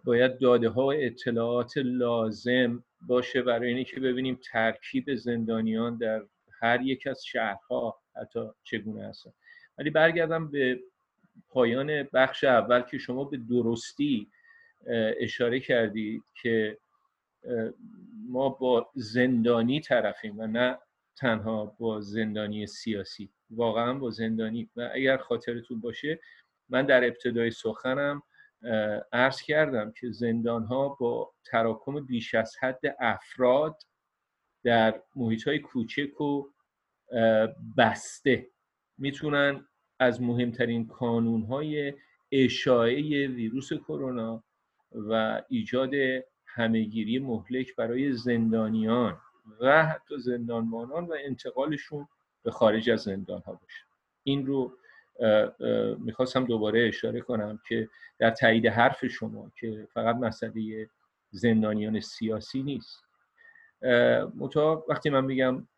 باید 0.04 0.38
داده 0.38 0.68
ها 0.68 0.86
و 0.86 0.92
اطلاعات 0.92 1.72
لازم 1.76 2.84
باشه 3.00 3.42
برای 3.42 3.74
اینکه 3.74 3.94
که 3.94 4.00
ببینیم 4.00 4.38
ترکیب 4.52 5.14
زندانیان 5.14 5.96
در 5.98 6.22
هر 6.60 6.82
یک 6.82 7.06
از 7.06 7.24
شهرها 7.24 8.00
حتی 8.16 8.40
چگونه 8.64 9.08
هستن. 9.08 9.32
ولی 9.78 9.90
برگردم 9.90 10.50
به 10.50 10.80
پایان 11.48 12.02
بخش 12.02 12.44
اول 12.44 12.80
که 12.80 12.98
شما 12.98 13.24
به 13.24 13.36
درستی 13.36 14.30
اشاره 15.20 15.60
کردید 15.60 16.22
که 16.42 16.78
ما 18.28 18.48
با 18.48 18.90
زندانی 18.94 19.80
طرفیم 19.80 20.38
و 20.38 20.46
نه 20.46 20.78
تنها 21.16 21.76
با 21.78 22.00
زندانی 22.00 22.66
سیاسی. 22.66 23.30
واقعا 23.50 23.94
با 23.94 24.10
زندانی. 24.10 24.70
و 24.76 24.90
اگر 24.94 25.16
خاطرتون 25.16 25.80
باشه 25.80 26.20
من 26.70 26.86
در 26.86 27.04
ابتدای 27.04 27.50
سخنم 27.50 28.22
عرض 29.12 29.42
کردم 29.42 29.92
که 30.00 30.10
زندان 30.10 30.64
ها 30.64 30.88
با 30.88 31.32
تراکم 31.44 32.00
بیش 32.00 32.34
از 32.34 32.56
حد 32.60 32.96
افراد 33.00 33.82
در 34.64 35.02
محیط 35.16 35.48
های 35.48 35.58
کوچک 35.58 36.20
و 36.20 36.44
بسته 37.76 38.46
می‌تونن 38.98 39.66
از 39.98 40.22
مهمترین 40.22 40.86
کانون 40.86 41.42
های 41.42 41.94
اشاعه 42.32 43.26
ویروس 43.26 43.72
کرونا 43.72 44.44
و 44.92 45.42
ایجاد 45.48 45.90
همهگیری 46.46 47.18
مهلک 47.18 47.76
برای 47.76 48.12
زندانیان 48.12 49.18
و 49.60 49.86
حتی 49.86 50.18
زندانبانان 50.18 51.04
و 51.04 51.16
انتقالشون 51.24 52.08
به 52.42 52.50
خارج 52.50 52.90
از 52.90 53.00
زندان 53.00 53.40
ها 53.40 53.52
باشه. 53.52 53.84
این 54.22 54.46
رو 54.46 54.76
می‌خواستم 55.98 56.44
دوباره 56.44 56.88
اشاره 56.88 57.20
کنم 57.20 57.58
که 57.68 57.88
در 58.18 58.30
تایید 58.30 58.66
حرف 58.66 59.06
شما 59.06 59.52
که 59.56 59.88
فقط 59.94 60.16
مسئله 60.16 60.88
زندانیان 61.30 62.00
سیاسی 62.00 62.62
نیست. 62.62 63.04
متا 64.36 64.84
وقتی 64.88 65.10
من 65.10 65.24
میگم 65.24 65.68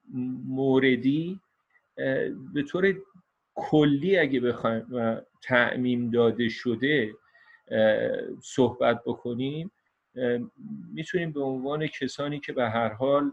موردی 0.46 1.40
به 2.54 2.62
طور 2.68 2.94
کلی 3.54 4.18
اگه 4.18 4.40
بخوایم 4.40 4.86
تعمیم 5.42 6.10
داده 6.10 6.48
شده 6.48 7.12
صحبت 8.42 9.02
بکنیم 9.06 9.70
می‌تونیم 10.92 11.32
به 11.32 11.40
عنوان 11.40 11.86
کسانی 11.86 12.40
که 12.40 12.52
به 12.52 12.70
هر 12.70 12.88
حال 12.88 13.32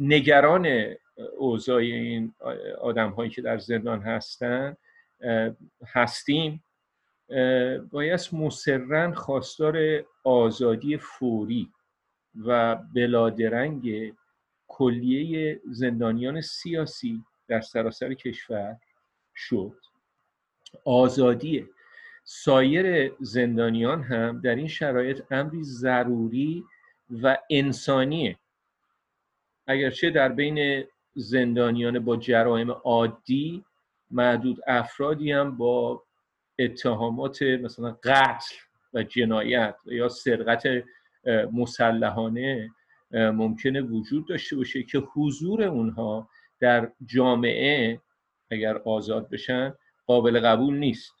نگران 0.00 0.94
اوضاع 1.38 1.76
این 1.76 2.34
آدم 2.80 3.10
هایی 3.10 3.30
که 3.30 3.42
در 3.42 3.58
زندان 3.58 4.02
هستن 4.02 4.76
هستیم. 5.86 6.64
باید 7.90 8.20
مسررن 8.32 9.14
خواستار 9.14 10.04
آزادی 10.24 10.96
فوری 10.96 11.70
و 12.44 12.76
بلادرنگ 12.94 14.14
کلیه 14.68 15.60
زندانیان 15.70 16.40
سیاسی 16.40 17.24
در 17.48 17.60
سراسر 17.60 18.14
کشور 18.14 18.76
شد. 19.34 19.76
آزادی 20.84 21.66
سایر 22.24 23.12
زندانیان 23.20 24.02
هم 24.02 24.40
در 24.40 24.54
این 24.54 24.68
شرایط 24.68 25.22
امری 25.30 25.62
ضروری 25.62 26.64
و 27.22 27.38
انسانیه 27.50 28.38
اگرچه 29.70 30.10
در 30.10 30.28
بین 30.28 30.84
زندانیان 31.14 31.98
با 31.98 32.16
جرایم 32.16 32.70
عادی 32.70 33.64
محدود 34.10 34.58
افرادی 34.66 35.32
هم 35.32 35.56
با 35.56 36.02
اتهامات 36.58 37.42
مثلا 37.42 37.96
قتل 38.04 38.54
و 38.94 39.02
جنایت 39.02 39.76
یا 39.86 40.08
سرقت 40.08 40.62
مسلحانه 41.52 42.70
ممکنه 43.10 43.80
وجود 43.80 44.28
داشته 44.28 44.56
باشه 44.56 44.82
که 44.82 44.98
حضور 44.98 45.62
اونها 45.62 46.28
در 46.60 46.92
جامعه 47.06 48.00
اگر 48.50 48.78
آزاد 48.78 49.28
بشن 49.28 49.74
قابل 50.06 50.40
قبول 50.40 50.78
نیست. 50.78 51.14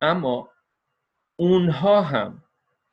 اما 0.00 0.48
اونها 1.36 2.02
هم 2.02 2.42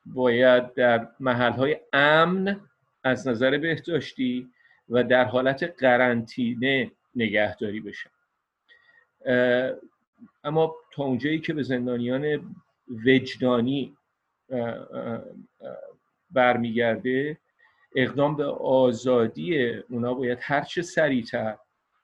باید 0.06 0.74
در 0.74 1.08
محلهای 1.20 1.78
امن 1.94 2.62
از 3.04 3.28
نظر 3.28 3.58
بهداشتی 3.58 4.50
و 4.90 5.04
در 5.04 5.26
حالت 5.26 5.64
قرنطینه 5.64 6.92
نگهداری 7.16 7.80
بشن 7.80 8.10
اما 10.44 10.76
تا 10.94 11.04
اونجایی 11.04 11.40
که 11.40 11.54
به 11.54 11.64
زندانیان 11.64 12.56
وجدانی 13.06 13.98
برمیگرده 16.32 17.38
اقدام 17.96 18.36
به 18.36 18.46
آزادی 18.46 19.70
اونا 19.70 20.14
باید 20.14 20.38
هرچه 20.42 20.82
سریعتر 20.82 21.58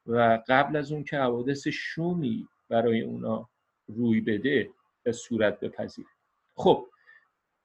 و 0.06 0.44
قبل 0.48 0.76
از 0.76 0.92
اون 0.92 1.04
که 1.04 1.18
حوادث 1.18 1.68
شومی 1.68 2.48
برای 2.70 3.02
اونا 3.02 3.50
روی 3.88 4.22
بده 4.22 4.70
به 5.04 5.12
صورت 5.12 5.60
بپذیره. 5.60 6.10
خب 6.56 6.88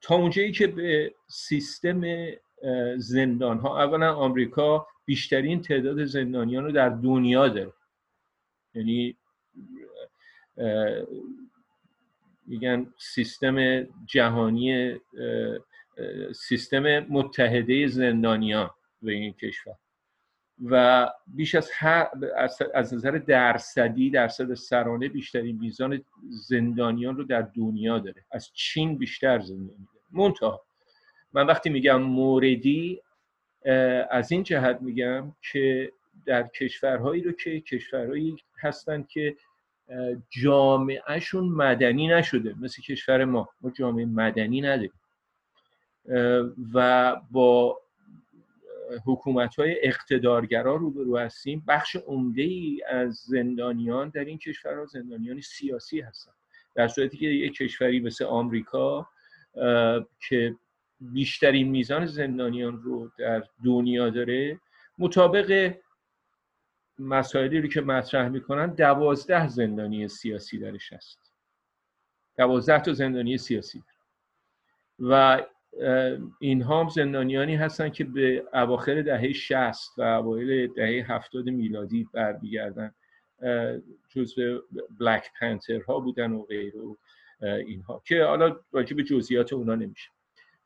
تا 0.00 0.14
اونجایی 0.14 0.52
که 0.52 0.66
به 0.66 1.14
سیستم 1.28 2.00
زندان 2.96 3.58
ها 3.58 3.82
اولا 3.82 4.14
آمریکا 4.14 4.86
بیشترین 5.04 5.62
تعداد 5.62 6.04
زندانیان 6.04 6.64
رو 6.64 6.72
در 6.72 6.88
دنیا 6.88 7.48
داره. 7.48 7.72
یعنی 8.74 9.16
میگن 12.46 12.86
سیستم 12.98 13.82
جهانی 14.06 14.96
سیستم 16.34 16.98
متحده 16.98 17.86
زندانیان 17.86 18.70
به 19.02 19.12
این 19.12 19.32
کشور. 19.32 19.74
و 20.64 21.08
بیش 21.26 21.54
از 21.54 21.70
هر 21.74 22.08
از 22.74 22.94
نظر 22.94 23.10
درصدی 23.10 24.10
درصد 24.10 24.54
سرانه 24.54 25.08
بیشترین 25.08 25.58
میزان 25.58 26.04
زندانیان 26.30 27.16
رو 27.16 27.24
در 27.24 27.42
دنیا 27.42 27.98
داره. 27.98 28.24
از 28.30 28.50
چین 28.54 28.98
بیشتر 28.98 29.38
زندانی 29.38 29.86
داره. 29.94 30.06
منتها 30.10 30.62
من 31.32 31.46
وقتی 31.46 31.70
میگم 31.70 32.02
موردی 32.02 33.00
از 34.10 34.32
این 34.32 34.42
جهت 34.42 34.78
میگم 34.80 35.32
که 35.52 35.92
در 36.26 36.42
کشورهایی 36.42 37.22
رو 37.22 37.32
که 37.32 37.60
کشورهایی 37.60 38.36
هستند 38.58 39.08
که 39.08 39.36
جامعهشون 40.30 41.48
مدنی 41.48 42.08
نشده 42.08 42.54
مثل 42.60 42.82
کشور 42.82 43.24
ما 43.24 43.48
ما 43.60 43.70
جامعه 43.70 44.04
مدنی 44.04 44.60
نداریم. 44.60 44.92
و 46.74 47.16
با 47.30 47.78
حکومت 49.06 49.54
های 49.54 49.76
اقتدارگرا 49.82 50.76
روبرو 50.76 51.18
هستیم. 51.18 51.64
بخش 51.68 51.96
عمده 51.96 52.42
ای 52.42 52.82
از 52.88 53.14
زندانیان 53.14 54.08
در 54.08 54.24
این 54.24 54.38
کشورها 54.38 54.86
زندانیان 54.86 55.40
سیاسی 55.40 56.00
هستند 56.00 56.34
در 56.74 56.88
صورتی 56.88 57.16
که 57.16 57.26
یک 57.26 57.54
کشوری 57.54 58.00
مثل 58.00 58.24
آمریکا 58.24 59.08
که 60.28 60.56
بیشترین 61.12 61.68
میزان 61.68 62.06
زندانیان 62.06 62.82
رو 62.82 63.10
در 63.18 63.44
دنیا 63.64 64.10
داره. 64.10 64.60
مطابق 64.98 65.74
مسائلی 66.98 67.60
رو 67.60 67.68
که 67.68 67.80
مطرح 67.80 68.28
می‌کنن 68.28 68.66
دوازده 68.66 69.48
زندانی 69.48 70.08
سیاسی 70.08 70.58
درش 70.58 70.92
هست. 70.92 71.18
دوازده 72.36 72.82
تا 72.82 72.92
زندانی 72.92 73.38
سیاسی 73.38 73.82
و 74.98 75.42
اینها 76.40 76.80
هم 76.80 76.88
زندانیانی 76.88 77.56
هستن 77.56 77.88
که 77.88 78.04
به 78.04 78.44
اواخر 78.52 79.02
دهه 79.02 79.32
60 79.32 79.98
و 79.98 80.02
اوایل 80.02 80.72
دهه 80.72 81.12
70 81.12 81.48
میلادی 81.48 82.08
برمیگردن. 82.12 82.94
جزو 84.08 84.62
بلک 85.00 85.24
پنتر 85.40 85.80
ها 85.80 86.00
بودن 86.00 86.32
و 86.32 86.42
غیره 86.42 86.80
و 86.80 86.94
اینها 87.40 88.02
که 88.04 88.24
حالا 88.24 88.60
راجع 88.72 88.96
به 88.96 89.02
جزئیات 89.02 89.52
اونا 89.52 89.74
نمیشه. 89.74 90.10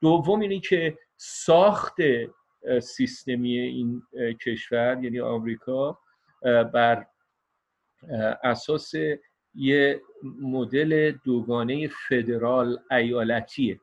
دوم 0.06 0.40
اینی 0.40 0.60
که 0.60 0.98
ساخت 1.16 1.96
سیستمی 2.82 3.58
این 3.58 4.02
کشور 4.46 4.98
یعنی 5.02 5.20
آمریکا 5.20 5.98
بر 6.42 7.06
اساس 8.44 8.92
یه 9.54 10.00
مدل 10.40 11.12
دوگانه 11.24 11.88
فدرال 11.88 12.78
ایالتیه 12.90 13.80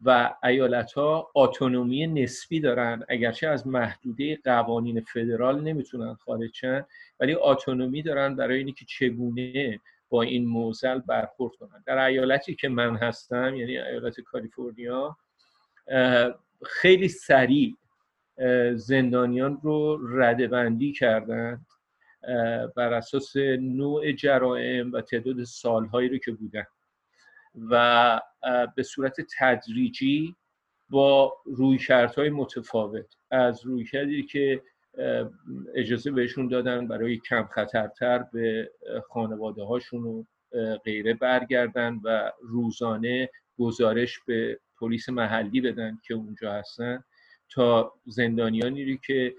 و 0.00 0.34
ایالت 0.44 0.92
ها 0.92 1.30
اتونومی 1.34 2.06
نسبی 2.06 2.60
دارن. 2.60 3.04
اگرچه 3.08 3.48
از 3.48 3.66
محدوده 3.66 4.38
قوانین 4.44 5.00
فدرال 5.00 5.60
نمی‌تونن 5.60 6.14
خارج 6.14 6.50
شن 6.54 6.84
ولی 7.20 7.34
اتونومی 7.34 8.02
دارن 8.02 8.36
برای 8.36 8.58
اینکه 8.58 8.84
چگونه 8.84 9.80
با 10.08 10.22
این 10.22 10.46
موزل 10.46 10.98
برخورد 10.98 11.54
کنن. 11.54 11.84
در 11.86 11.98
ایالتی 11.98 12.54
که 12.54 12.68
من 12.68 12.96
هستم 12.96 13.54
یعنی 13.54 13.78
ایالت 13.78 14.20
کالیفرنیا 14.20 15.16
خیلی 16.64 17.08
سریع 17.08 17.76
زندانیان 18.74 19.60
رو 19.62 19.98
ردبندی 20.18 20.92
کردند 20.92 21.66
بر 22.76 22.92
اساس 22.92 23.36
نوع 23.60 24.12
جرائم 24.12 24.92
و 24.92 25.00
تعداد 25.00 25.44
سالهایی 25.44 26.08
رو 26.08 26.18
که 26.18 26.32
بودن 26.32 26.66
و 27.70 28.20
به 28.76 28.82
صورت 28.82 29.16
تدریجی 29.38 30.36
با 30.90 31.36
رویکردهای 31.44 32.30
متفاوت. 32.30 33.16
از 33.30 33.66
رویکردی 33.66 34.22
که 34.22 34.62
اجازه 35.74 36.10
بهشون 36.10 36.48
دادن 36.48 36.88
برای 36.88 37.18
کم 37.18 37.44
خطرتر 37.44 38.18
به 38.18 38.70
خانواده 39.08 39.62
هاشون 39.62 40.04
و 40.04 40.24
غیره 40.84 41.14
برگردن 41.14 42.00
و 42.04 42.32
روزانه 42.42 43.30
گزارش 43.58 44.18
به 44.26 44.60
پلیس 44.80 45.08
محلی 45.08 45.60
بدن 45.60 45.98
که 46.06 46.14
اونجا 46.14 46.52
هستن 46.52 47.04
تا 47.50 47.92
زندانیانی 48.06 48.84
رو 48.84 48.96
که 49.06 49.34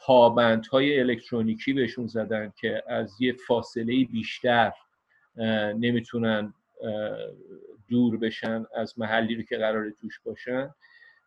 پابندهای 0.00 1.00
الکترونیکی 1.00 1.72
بهشون 1.72 2.06
زدن 2.06 2.52
که 2.60 2.82
از 2.86 3.16
یه 3.20 3.32
فاصله 3.46 4.04
بیشتر 4.04 4.72
نمی‌تونن 5.76 6.54
دور 7.88 8.16
بشن 8.16 8.66
از 8.74 8.98
محلی 8.98 9.34
رو 9.34 9.42
که 9.42 9.56
قرار 9.56 9.90
توش 9.90 10.20
باشن. 10.24 10.74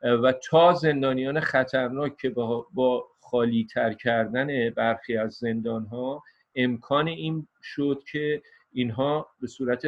و 0.04 0.32
تا 0.32 0.74
زندانیان 0.74 1.40
خطرناک 1.40 2.18
که 2.18 2.30
با, 2.30 3.08
خالی 3.20 3.68
تر 3.74 3.94
کردن 3.94 4.70
برخی 4.70 5.18
از 5.18 5.34
زندان 5.34 5.86
ها 5.86 6.24
امکان 6.56 7.08
این 7.08 7.48
شد 7.64 8.04
که 8.12 8.42
اینها 8.72 9.30
به 9.42 9.48
صورت 9.48 9.82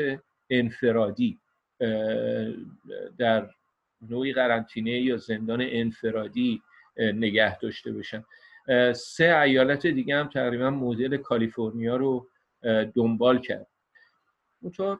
انفرادی 0.49 1.37
در 3.17 3.49
نوعی 4.09 4.33
قرنطینه 4.33 4.91
یا 4.91 5.17
زندان 5.17 5.59
انفرادی 5.61 6.61
نگه 6.97 7.59
داشته 7.59 7.91
بشن 7.91 8.23
سه 8.93 9.37
ایالت 9.37 9.87
دیگه 9.87 10.15
هم 10.15 10.27
تقریبا 10.27 10.69
مدل 10.69 11.17
کالیفرنیا 11.17 11.95
رو 11.95 12.27
دنبال 12.95 13.39
کرد. 13.39 13.67
منتها 14.61 14.99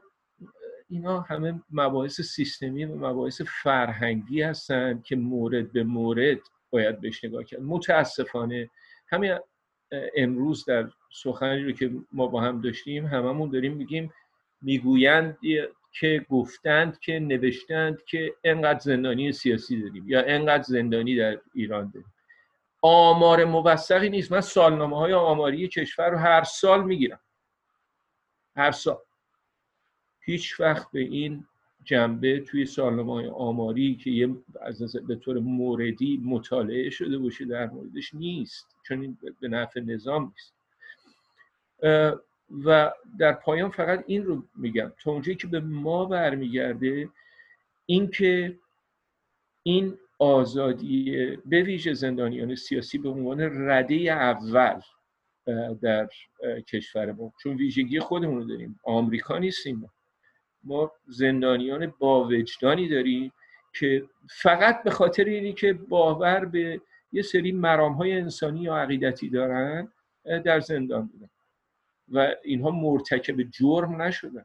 اینا 0.88 1.20
همه 1.20 1.62
مباحث 1.70 2.20
سیستمی 2.20 2.84
و 2.84 2.96
مباحث 2.96 3.42
فرهنگی 3.42 4.42
هستند 4.42 5.02
که 5.04 5.16
مورد 5.16 5.72
به 5.72 5.84
مورد 5.84 6.38
باید 6.70 7.00
بهش 7.00 7.24
نگاه 7.24 7.44
کرد. 7.44 7.60
متاسفانه 7.62 8.70
همین 9.08 9.38
امروز 10.16 10.64
در 10.64 10.90
سخنی 11.12 11.64
رو 11.64 11.72
که 11.72 11.90
ما 12.12 12.26
با 12.26 12.40
هم 12.40 12.60
داشتیم 12.60 13.06
هممون 13.06 13.50
داریم 13.50 13.76
میگیم 13.76 14.12
می‌گویند 14.62 15.38
که 15.92 16.26
گفتند 16.28 16.98
که 16.98 17.18
نوشتند 17.18 18.04
که 18.04 18.34
انقدر 18.44 18.78
زندانی 18.78 19.32
سیاسی 19.32 19.82
داریم 19.82 20.08
یا 20.08 20.24
انقدر 20.26 20.62
زندانی 20.62 21.16
در 21.16 21.40
ایران 21.54 21.90
داریم. 21.94 22.12
آمار 22.82 23.44
موثقی 23.44 24.08
نیست. 24.08 24.32
من 24.32 24.40
سالنامه 24.40 24.96
های 24.96 25.12
آماری 25.12 25.68
کشور 25.68 26.10
رو 26.10 26.18
هر 26.18 26.42
سال 26.42 26.84
می‌گیرم. 26.84 27.20
هر 28.56 28.70
سال. 28.70 28.98
هیچ 30.20 30.60
وقت 30.60 30.90
به 30.92 31.00
این 31.00 31.46
جنبه 31.84 32.40
توی 32.40 32.66
سالنامه 32.66 33.12
های 33.12 33.28
آماری 33.28 33.96
که 33.96 34.10
یه 34.10 34.36
از 34.60 34.96
به 35.06 35.16
طور 35.16 35.38
موردی 35.38 36.22
مطالعه 36.24 36.90
شده 36.90 37.18
باشه 37.18 37.44
در 37.44 37.66
موردش 37.66 38.14
نیست. 38.14 38.66
چون 38.86 39.00
این 39.02 39.18
به 39.40 39.48
نفع 39.48 39.80
نظام 39.80 40.32
نیست. 40.32 40.54
و 42.64 42.92
در 43.18 43.32
پایان 43.32 43.70
فقط 43.70 44.04
این 44.06 44.24
رو 44.24 44.44
میگم. 44.56 44.92
تا 45.02 45.10
اونجایی 45.10 45.36
که 45.36 45.46
به 45.46 45.60
ما 45.60 46.04
برمیگرده 46.04 47.08
اینکه 47.86 48.58
این 49.62 49.98
آزادی 50.18 51.36
به 51.46 51.62
ویژه 51.62 51.94
زندانیان 51.94 52.54
سیاسی 52.54 52.98
به 52.98 53.08
عنوان 53.08 53.40
رده 53.70 53.94
اول 53.94 54.80
در 55.82 56.08
کشور 56.68 57.12
ما. 57.12 57.32
چون 57.42 57.56
ویژگی 57.56 58.00
خودمون 58.00 58.36
رو 58.36 58.44
داریم. 58.44 58.80
آمریکا 58.84 59.38
نیستیم 59.38 59.90
ما. 60.64 60.92
زندانیان 61.08 61.94
با 61.98 62.24
وجدانی 62.24 62.88
داریم 62.88 63.32
که 63.74 64.04
فقط 64.30 64.82
به 64.82 64.90
خاطر 64.90 65.24
اینی 65.24 65.52
که 65.52 65.72
باور 65.72 66.44
به 66.44 66.80
یه 67.12 67.22
سری 67.22 67.52
مرام 67.52 67.92
های 67.92 68.12
انسانی 68.12 68.60
یا 68.60 68.76
عقیدتی 68.76 69.30
دارن 69.30 69.92
در 70.44 70.60
زندان 70.60 71.06
بودن. 71.06 71.30
و 72.10 72.34
اینها 72.44 72.70
مرتکب 72.70 73.42
جرم 73.42 74.02
نشدن. 74.02 74.44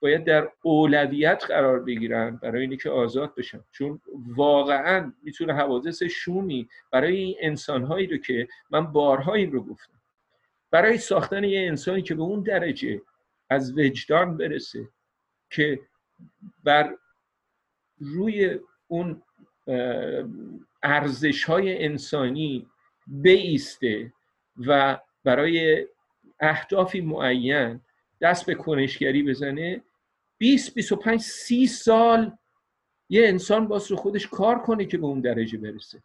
باید 0.00 0.24
در 0.24 0.48
اولویت 0.62 1.44
قرار 1.48 1.80
بگیرن 1.80 2.36
برای 2.36 2.60
اینکه 2.60 2.76
که 2.76 2.90
آزاد 2.90 3.34
بشن. 3.34 3.60
چون 3.72 4.00
واقعا 4.36 5.12
می‌تونه 5.22 5.52
حوادث 5.54 6.02
شومی 6.02 6.68
برای 6.90 7.16
این 7.16 7.36
انسانهایی 7.40 8.06
رو 8.06 8.16
که 8.16 8.48
من 8.70 8.92
بارها 8.92 9.34
این 9.34 9.52
رو 9.52 9.62
گفتم. 9.62 10.00
برای 10.70 10.98
ساختن 10.98 11.44
یه 11.44 11.66
انسانی 11.68 12.02
که 12.02 12.14
به 12.14 12.22
اون 12.22 12.42
درجه 12.42 13.02
از 13.50 13.78
وجدان 13.78 14.36
برسه 14.36 14.88
که 15.50 15.80
بر 16.64 16.96
روی 17.98 18.58
اون 18.88 19.22
ارزش 20.82 21.44
های 21.44 21.84
انسانی 21.84 22.66
بیسته 23.06 24.12
و 24.66 24.98
برای 25.24 25.86
اهدافی 26.40 27.00
معین 27.00 27.80
دست 28.20 28.46
به 28.46 28.54
کنشگری 28.54 29.22
بزنه 29.22 29.82
20 30.38 30.74
25 30.74 31.20
30 31.20 31.66
سال 31.66 32.36
یه 33.08 33.28
انسان 33.28 33.68
باز 33.68 33.90
رو 33.90 33.96
خودش 33.96 34.26
کار 34.28 34.58
کنه 34.58 34.84
که 34.84 34.98
به 34.98 35.06
اون 35.06 35.20
درجه 35.20 35.58
برسه. 35.58 36.02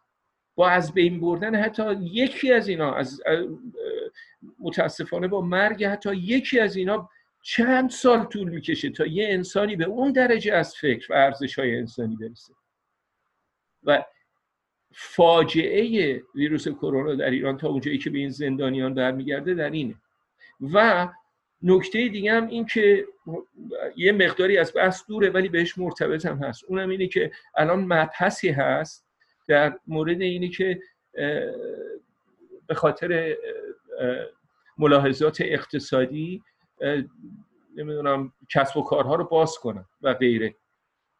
با 0.54 0.68
از 0.68 0.92
بین 0.92 1.20
بردن 1.20 1.54
حتی 1.54 1.94
یکی 1.94 2.52
از 2.52 2.68
اینا 2.68 2.94
از 2.94 3.22
متاسفانه 4.58 5.28
با 5.28 5.40
مرگ 5.40 5.84
حتی 5.84 6.16
یکی 6.16 6.60
از 6.60 6.76
اینا 6.76 7.08
چند 7.42 7.90
سال 7.90 8.24
طول 8.24 8.48
می‌کشه 8.48 8.90
تا 8.90 9.06
یه 9.06 9.28
انسانی 9.28 9.76
به 9.76 9.84
اون 9.84 10.12
درجه 10.12 10.54
از 10.54 10.74
فکر 10.74 11.12
و 11.12 11.14
ارزش 11.16 11.58
های 11.58 11.78
انسانی 11.78 12.16
برسه. 12.16 12.54
و 13.82 14.04
فاجعه 14.98 16.22
ویروس 16.34 16.68
کرونا 16.68 17.14
در 17.14 17.30
ایران 17.30 17.56
تا 17.56 17.68
اونجایی 17.68 17.98
که 17.98 18.10
به 18.10 18.18
این 18.18 18.30
زندانیان 18.30 18.94
برمیگرده 18.94 19.54
در 19.54 19.70
اینه. 19.70 19.94
و 20.72 21.08
نکته 21.62 22.08
دیگه 22.08 22.32
هم 22.32 22.46
این 22.46 22.66
که 22.66 23.06
یه 23.96 24.12
مقداری 24.12 24.58
از 24.58 24.72
بحث 24.76 25.02
دوره 25.08 25.30
ولی 25.30 25.48
بهش 25.48 25.78
مرتبط 25.78 26.26
هم 26.26 26.36
هست. 26.36 26.64
اونم 26.64 26.88
اینه 26.88 27.06
که 27.06 27.32
الان 27.56 27.84
مبحثی 27.84 28.48
هست 28.48 29.06
در 29.48 29.78
مورد 29.86 30.20
اینه 30.20 30.48
که 30.48 30.80
به 32.66 32.74
خاطر 32.74 33.36
ملاحظات 34.78 35.40
اقتصادی 35.40 36.42
نمی‌دونم 37.76 38.32
کسب 38.50 38.76
و 38.76 38.82
کارها 38.82 39.14
رو 39.14 39.24
باز 39.24 39.58
کنن 39.58 39.84
و 40.02 40.14
غیره. 40.14 40.54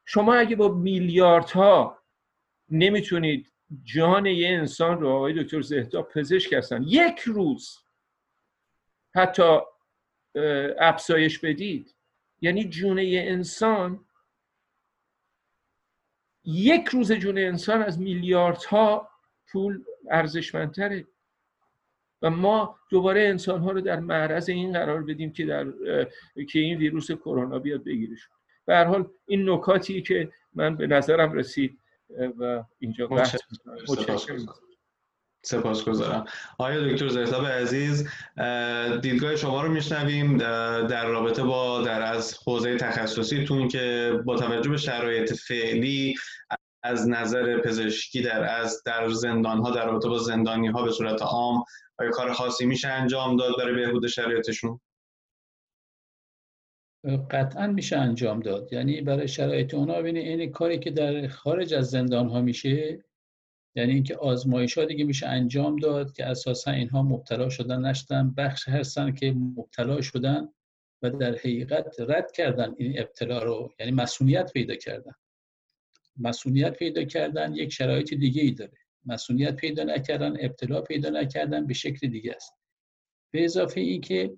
شما 0.05 0.35
اگه 0.35 0.57
با 0.57 0.69
میلیاردها 0.69 1.99
نمی‌تونید 2.71 3.53
جان 3.85 4.27
یه 4.27 4.49
انسان 4.49 5.01
رو 5.01 5.09
آقای 5.09 5.43
دکتر 5.43 5.61
زهدا 5.61 6.03
پزشک 6.03 6.53
هستن. 6.53 6.83
یک 6.83 7.21
روز 7.21 7.79
حتی 9.15 9.59
افزایش 10.79 11.39
بدید. 11.39 11.95
یعنی 12.41 12.65
جون 12.65 12.99
یه 12.99 13.23
انسان 13.23 14.05
یک 16.45 16.89
روز 16.89 17.13
جون 17.13 17.39
انسان 17.39 17.83
از 17.83 18.01
میلیاردها 18.01 19.11
پول 19.53 19.85
ارزشمندتره. 20.11 21.07
و 22.23 22.31
ما 22.31 22.79
دوباره 22.91 23.21
انسان 23.21 23.61
ها 23.61 23.71
رو 23.71 23.81
در 23.81 24.01
معرض 24.01 24.49
این 24.49 24.73
قرار 24.73 25.03
بدیم 25.03 25.33
که 25.33 25.47
در 25.47 25.67
که 26.49 26.59
این 26.59 26.79
ویروس 26.79 27.11
کرونا 27.11 27.59
بیاد 27.59 27.85
بگیرشون. 27.85 28.37
به 28.65 28.75
هر 28.75 28.85
حال 28.85 29.11
این 29.27 29.51
نکاتی 29.51 30.03
که 30.03 30.33
من 30.55 30.77
به 30.77 30.87
نظرم 30.87 31.33
رسید 31.33 31.79
و 32.39 32.65
اینجا 32.79 33.09
سپاس. 35.45 35.85
گذارم 35.85 36.25
آیا 36.59 36.89
دکتر 36.89 37.09
زهتاب 37.09 37.47
عزیز 37.47 38.09
دیدگاه 39.03 39.37
شما 39.37 39.63
رو 39.63 39.73
میشنویم 39.73 40.37
در 40.87 41.07
رابطه 41.07 41.43
با 41.43 41.83
در 41.83 42.03
از 42.03 42.39
حوزه 42.47 42.77
تخصصیتون 42.77 43.69
که 43.69 44.13
با 44.25 44.37
توجه 44.37 44.71
به 44.71 44.77
شرایط 44.77 45.33
فعلی 45.33 46.15
از 46.83 47.09
نظر 47.09 47.61
پزشکی 47.61 48.23
در 48.23 48.45
از 48.45 48.83
در 48.87 49.09
زندان 49.09 49.59
ها 49.59 49.71
در 49.71 49.87
رابطه 49.87 50.09
با 50.09 50.19
زندانی 50.19 50.69
ها 50.69 50.83
به 50.83 50.93
صورت 50.93 51.23
عام 51.23 51.65
آیا 51.99 52.11
کار 52.11 52.33
خاصی 52.33 52.67
میشه 52.67 52.89
انجام 52.89 53.37
داد 53.37 53.59
برای 53.59 53.75
بهبود 53.75 54.07
شرایطشون؟ 54.07 54.81
قطعا 57.07 57.67
میشه 57.67 57.97
انجام 57.97 58.41
داد. 58.41 58.73
یعنی 58.73 59.01
برای 59.01 59.29
شرایط 59.29 59.75
اونا 59.75 59.99
ببینید 59.99 60.41
این 60.41 60.51
کاری 60.51 60.79
که 60.79 60.91
در 60.91 61.29
خارج 61.29 61.75
از 61.75 61.91
زندان 61.91 62.29
ها 62.29 62.41
میشه 62.41 63.05
یعنی 63.75 63.93
اینکه 63.93 64.17
آزمایش 64.17 64.79
ها 64.79 64.85
دیگه 64.85 65.05
میشه 65.05 65.27
انجام 65.27 65.77
داد 65.77 66.13
که 66.13 66.27
اساسا 66.27 66.71
اینها 66.71 67.03
مبتلا 67.03 67.49
شدن 67.49 67.85
نشدن 67.85 68.35
بخش 68.35 68.69
هستن 68.69 69.13
که 69.13 69.33
مبتلا 69.33 70.01
شدن 70.01 70.49
و 71.03 71.11
در 71.11 71.35
حقیقت 71.35 71.97
رد 71.99 72.33
کردن 72.33 72.75
این 72.79 73.01
ابتلا 73.01 73.43
رو. 73.43 73.75
یعنی 73.81 73.93
مسئولیت 73.93 74.53
پیدا 74.53 74.75
کردن. 74.75 75.13
مسئولیت 76.17 76.77
پیدا 76.77 77.05
کردن 77.05 77.55
یک 77.55 77.73
شرایط 77.73 78.15
دیگه 78.15 78.43
ای 78.43 78.51
داره. 78.51 78.79
مسئولیت 79.05 79.57
پیدا 79.57 79.83
نکردن 79.83 80.37
ابتلا 80.41 80.81
پیدا 80.81 81.11
نکردن 81.11 81.67
به 81.67 81.75
شکل 81.75 82.09
دیگه 82.09 82.33
است. 82.37 82.53
به 83.31 83.45
اضافه 83.45 83.81
اینکه 83.81 84.37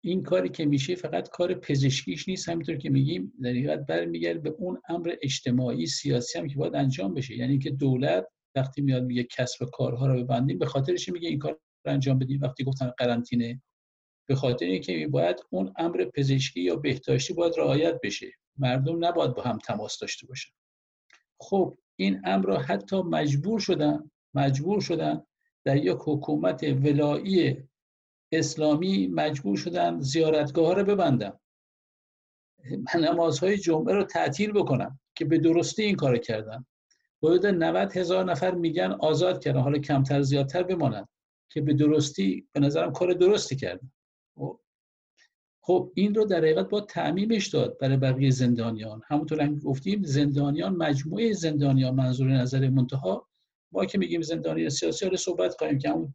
این 0.00 0.22
کاری 0.22 0.48
که 0.48 0.64
میشه 0.64 0.94
فقط 0.94 1.28
کار 1.28 1.54
پزشکیش 1.54 2.28
نیست 2.28 2.48
همینطور 2.48 2.76
که 2.76 2.90
میگیم 2.90 3.32
در 3.42 3.50
حقیقت 3.50 3.86
برمیگرده 3.86 4.40
به 4.40 4.56
اون 4.58 4.82
امر 4.88 5.14
اجتماعی 5.22 5.86
سیاسی 5.86 6.38
هم 6.38 6.48
که 6.48 6.56
باید 6.56 6.74
انجام 6.74 7.14
بشه. 7.14 7.36
یعنی 7.36 7.58
که 7.58 7.70
دولت 7.70 8.26
وقتی 8.54 8.82
میاد 8.82 9.04
میگه 9.04 9.24
کسب 9.24 9.64
کارها 9.72 10.06
رو 10.06 10.24
ببندیم 10.24 10.58
به 10.58 10.66
خاطرش 10.66 11.08
میگه 11.08 11.28
این 11.28 11.38
کار 11.38 11.52
رو 11.86 11.92
انجام 11.92 12.18
بدیم. 12.18 12.40
وقتی 12.42 12.64
گفتن 12.64 12.92
قرنطینه 12.98 13.62
به 14.28 14.34
خاطر 14.34 14.66
اینکه 14.66 15.08
باید 15.08 15.36
اون 15.50 15.72
امر 15.76 16.04
پزشکی 16.14 16.60
یا 16.60 16.76
بهداشتی 16.76 17.34
باید 17.34 17.58
رعایت 17.58 18.00
بشه. 18.02 18.32
مردم 18.56 19.04
نباید 19.04 19.34
با 19.34 19.42
هم 19.42 19.58
تماس 19.58 19.98
داشته 19.98 20.26
باشن. 20.26 20.50
خب 21.40 21.78
این 21.96 22.20
امر 22.24 22.56
حتی 22.56 22.96
مجبور 22.96 23.60
شدن 23.60 24.10
مجبور 24.34 24.80
شدن 24.80 25.22
در 25.64 25.76
یک 25.76 25.98
حکومت 26.00 26.62
ولایی 26.62 27.68
اسلامی 28.38 29.06
مجبور 29.06 29.56
شدن 29.56 30.00
زیارتگاه 30.00 30.66
ها 30.66 30.72
رو 30.72 30.84
ببندن. 30.84 31.32
نمازهای 32.94 33.58
جمعه 33.58 33.94
رو 33.94 34.04
تعطیل 34.04 34.52
بکنم 34.52 35.00
که 35.14 35.24
به 35.24 35.38
درستی 35.38 35.82
این 35.82 35.96
کار 35.96 36.18
کردن. 36.18 36.66
حدود 37.22 37.46
90 37.46 37.96
هزار 37.96 38.24
نفر 38.24 38.54
میگن 38.54 38.92
آزاد 38.92 39.44
کردن 39.44 39.60
حالا 39.60 39.78
کمتر 39.78 40.22
زیادتر 40.22 40.62
بمانند 40.62 41.08
که 41.48 41.60
به 41.60 41.74
درستی 41.74 42.48
به 42.52 42.60
نظرم 42.60 42.92
کار 42.92 43.12
درستی 43.12 43.56
کردن. 43.56 43.90
خب, 44.34 44.60
خب 45.60 45.92
این 45.94 46.14
رو 46.14 46.24
در 46.24 46.38
حقیقت 46.38 46.68
با 46.68 46.80
تعمیمش 46.80 47.46
داد 47.46 47.78
برای 47.78 47.96
بقیه 47.96 48.30
زندانیان. 48.30 49.00
همونطور 49.06 49.40
هم 49.40 49.58
گفتیم 49.58 50.02
زندانیان 50.02 50.76
مجموعه 50.76 51.32
زندانیان 51.32 51.94
منظور 51.94 52.30
نظر 52.30 52.68
منتها. 52.68 53.28
ما 53.72 53.84
که 53.84 53.98
میگیم 53.98 54.22
زندانی 54.22 54.70
سیاسی 54.70 55.06
رو 55.06 55.16
صحبت 55.16 55.56
کنیم 55.56 55.78
که 55.78 55.90
همون 55.90 56.14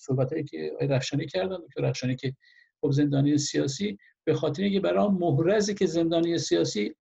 صحبت 0.00 0.32
هایی 0.32 0.44
که 0.44 0.72
رخشانی 0.80 1.26
کردن 1.26 1.58
که 1.74 1.82
رخشانی 1.82 2.16
که 2.16 2.34
خب 2.80 2.90
زندانی 2.90 3.38
سیاسی 3.38 3.98
به 4.24 4.34
خاطر 4.34 4.62
اینکه 4.62 4.80
برای 4.80 5.08
محرزی 5.08 5.74
که 5.74 5.86
زندانی 5.86 6.38
سیاسی 6.38 6.94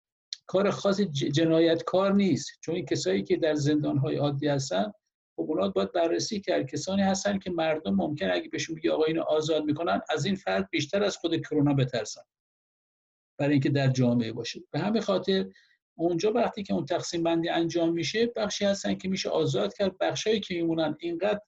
کار 0.48 0.72
خاص 0.72 1.02
جنایتکار 1.12 2.14
نیست. 2.14 2.52
چون 2.62 2.76
این 2.76 2.86
کسایی 2.86 3.24
که 3.24 3.38
در 3.38 3.56
زندانهای 3.56 4.16
عادی 4.16 4.48
هستن 4.48 4.92
خب 5.36 5.46
اونا 5.50 5.70
باید 5.70 5.92
بررسی 5.92 6.40
کرد. 6.40 6.72
کسانی 6.72 7.02
هستن 7.02 7.40
که 7.40 7.52
مردم 7.52 7.96
ممکن 7.96 8.30
اگه 8.32 8.50
بهشون 8.50 8.76
بگی 8.76 8.90
آقا 8.90 9.04
اینو 9.04 9.22
آزاد 9.22 9.66
می‌کنن 9.66 10.02
از 10.10 10.26
این 10.26 10.36
فرد 10.36 10.70
بیشتر 10.72 11.04
از 11.04 11.18
خود 11.18 11.42
کرونا 11.42 11.74
بترسن. 11.74 12.22
برای 13.38 13.52
اینکه 13.52 13.70
در 13.70 13.88
جامعه 13.88 14.32
باشه. 14.32 14.62
به 14.72 14.80
همین 14.80 15.02
خاطر 15.02 15.46
اونجا 15.98 16.32
وقتی 16.32 16.64
که 16.64 16.74
اون 16.74 16.86
تقسیم 16.86 17.24
بندی 17.24 17.50
انجام 17.50 17.94
میشه 17.94 18.26
بخشی 18.36 18.66
هستن 18.66 18.96
که 18.96 19.10
میشه 19.10 19.30
آزاد 19.30 19.74
کرد. 19.74 19.98
بخشایی 19.98 20.40
که 20.40 20.56
میمونن 20.56 20.98
اینقدر 21.00 21.42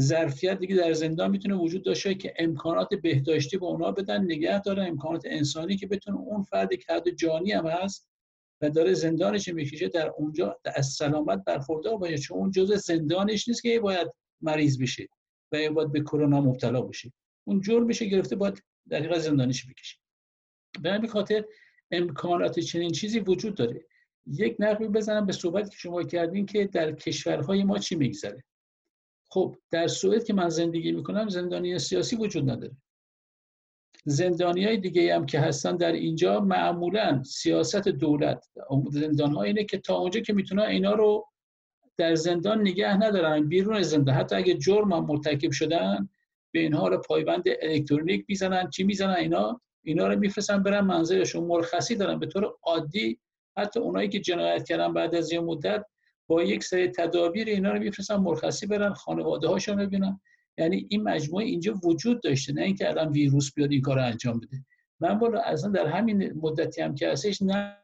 ظرفیت 0.00 0.58
دیگه 0.58 0.76
در 0.76 0.92
زندان 0.92 1.30
می‌تونه 1.30 1.54
وجود 1.54 1.84
داشته 1.84 2.14
که 2.14 2.34
امکانات 2.38 2.94
بهداشتی 2.94 3.56
به 3.56 3.66
اونا 3.66 3.92
بدن 3.92 4.24
نگه 4.24 4.60
دارن 4.60 4.86
امکانات 4.88 5.22
انسانی 5.26 5.76
که 5.76 5.86
بتونه 5.86 6.18
اون 6.18 6.42
فرد 6.42 6.74
که 6.74 6.92
حد 6.92 7.10
جانی 7.10 7.52
هم 7.52 7.66
هست 7.66 8.08
و 8.60 8.70
داره 8.70 8.94
زندانش 8.94 9.48
می‌کشه 9.48 9.88
در 9.88 10.08
اونجا 10.08 10.60
از 10.74 10.86
سلامت 10.86 11.44
برخوردار 11.44 11.96
باشه 11.96 12.18
چون 12.18 12.38
اون 12.38 12.50
جزء 12.50 12.76
زندانش 12.76 13.48
نیست 13.48 13.62
که 13.62 13.80
باید 13.80 14.08
مریض 14.40 14.82
بشه 14.82 15.08
و 15.52 15.70
باید 15.70 15.92
به 15.92 16.00
کرونا 16.00 16.40
مبتلا 16.40 16.82
بشه 16.82 17.12
اون 17.46 17.60
جور 17.60 17.84
بشه 17.84 18.06
گرفته 18.06 18.36
باید 18.36 18.62
در 18.88 19.18
زندانش 19.18 19.66
بکشه. 19.66 19.98
به 20.82 20.92
همین 20.92 21.10
خاطر 21.10 21.44
امکانات 21.90 22.60
چنین 22.60 22.90
چیزی 22.90 23.20
وجود 23.20 23.54
داره. 23.54 23.86
یک 24.26 24.56
نقل 24.58 24.88
بزنم 24.88 25.26
به 25.26 25.32
صحبت 25.32 25.70
که 25.70 25.76
شما 25.76 26.02
کردین 26.02 26.46
که 26.46 26.64
در 26.64 26.92
کشورهای 26.92 27.64
ما 27.64 27.78
چی 27.78 27.96
میگذره؟ 27.96 28.44
خب 29.30 29.56
در 29.70 29.86
سوئد 29.86 30.24
که 30.24 30.34
من 30.34 30.48
زندگی 30.48 30.92
می‌کنم 30.92 31.28
زندانی 31.28 31.78
سیاسی 31.78 32.16
وجود 32.16 32.50
نداره. 32.50 32.76
زندانی 34.04 34.64
های 34.64 34.76
دیگه 34.76 35.14
هم 35.14 35.26
که 35.26 35.40
هستن 35.40 35.76
در 35.76 35.92
اینجا 35.92 36.40
معمولا 36.40 37.22
سیاست 37.22 37.88
دولت 37.88 38.46
زندان 38.90 39.32
ها 39.32 39.42
اینه 39.42 39.64
که 39.64 39.78
تا 39.78 39.96
اونجا 39.96 40.20
که 40.20 40.32
می‌تونن 40.32 40.62
اینا 40.62 40.92
رو 40.94 41.26
در 41.96 42.14
زندان 42.14 42.60
نگه 42.60 42.96
ندارن 42.96 43.48
بیرون 43.48 43.82
زندان. 43.82 44.14
حتی 44.14 44.36
اگه 44.36 44.54
جرم 44.54 44.92
هم 44.92 45.06
مرتکب 45.06 45.50
شدن 45.50 46.08
به 46.52 46.60
اینها 46.60 46.88
رو 46.88 46.98
پایبند 46.98 47.44
الکترونیک 47.62 48.24
می‌زنن. 48.28 48.70
چی 48.70 48.84
می‌زنن 48.84 49.14
اینا؟ 49.14 49.60
اینا 49.84 50.08
رو 50.08 50.18
میفرستن 50.18 50.62
برن 50.62 50.80
منزلشون. 50.80 51.44
مرخصی 51.44 51.94
دارن. 51.96 52.18
به 52.18 52.26
طور 52.26 52.54
عادی 52.62 53.20
حتی 53.56 53.80
اونایی 53.80 54.08
که 54.08 54.20
جنایت 54.20 54.68
کردن 54.68 54.92
بعد 54.92 55.14
از 55.14 55.32
یه 55.32 55.40
مدت 55.40 55.84
با 56.28 56.42
یک 56.42 56.64
سری 56.64 56.88
تدابیر 56.88 57.48
اینا 57.48 57.72
رو 57.72 57.78
میفرستن 57.78 58.16
مرخصی 58.16 58.66
برن 58.66 58.92
خانواده 58.92 59.48
هاشون 59.48 59.76
ببینن. 59.76 60.20
یعنی 60.58 60.86
این 60.90 61.02
مجموعه 61.02 61.44
اینجا 61.44 61.74
وجود 61.84 62.22
داشته 62.22 62.52
نه 62.52 62.62
اینکه 62.62 62.88
الان 62.88 63.12
ویروس 63.12 63.54
بیاد 63.54 63.72
این 63.72 63.80
کار 63.80 63.98
انجام 63.98 64.40
بده. 64.40 64.64
من 65.00 65.18
بالا 65.18 65.40
اصلا 65.40 65.70
در 65.70 65.86
همین 65.86 66.32
مدتی 66.32 66.80
هم 66.82 66.94
که 66.94 67.10
هستش 67.10 67.42
نه 67.42 67.76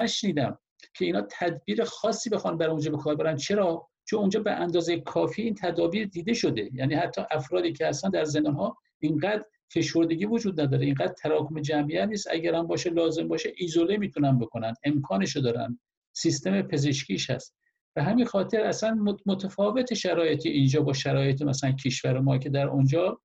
نشنیدم 0.00 0.58
که 0.94 1.04
اینا 1.04 1.26
تدبیر 1.30 1.84
خاصی 1.84 2.30
بخوان 2.30 2.58
بر 2.58 2.70
اونجا 2.70 2.90
به 2.90 3.14
برن. 3.14 3.36
چرا؟ 3.36 3.88
چون 4.04 4.20
اونجا 4.20 4.40
به 4.40 4.52
اندازه 4.52 5.00
کافی 5.00 5.42
این 5.42 5.54
تدابیر 5.54 6.06
دیده 6.06 6.32
شده. 6.32 6.70
یعنی 6.72 6.94
حتی 6.94 7.22
افرادی 7.30 7.72
که 7.72 7.86
هستن 7.86 8.10
در 8.10 8.24
زندان 8.24 8.54
ها 8.54 8.76
اینقدر 8.98 9.44
فشردگی 9.68 10.26
وجود 10.26 10.60
نداره 10.60 10.84
اینقدر 10.84 11.12
تراکم 11.12 11.60
جمعیت 11.60 12.08
نیست. 12.08 12.28
اگر 12.30 12.54
هم 12.54 12.66
باشه 12.66 12.90
لازم 12.90 13.28
باشه 13.28 13.52
ایزوله 13.56 13.96
می‌تونن 13.96 14.38
بکنن. 14.38 14.74
امکانشو 14.84 15.40
دارن. 15.40 15.80
سیستم 16.12 16.62
پزشکیش 16.62 17.30
هست. 17.30 17.56
به 17.94 18.02
همین 18.02 18.24
خاطر 18.24 18.60
اصلا 18.60 19.16
متفاوت 19.26 19.94
شرایطی 19.94 20.48
اینجا 20.48 20.82
با 20.82 20.92
شرایط 20.92 21.42
مثلا 21.42 21.72
کشور 21.72 22.20
ما 22.20 22.38
که 22.38 22.50
در 22.50 22.66
اونجا 22.66 23.20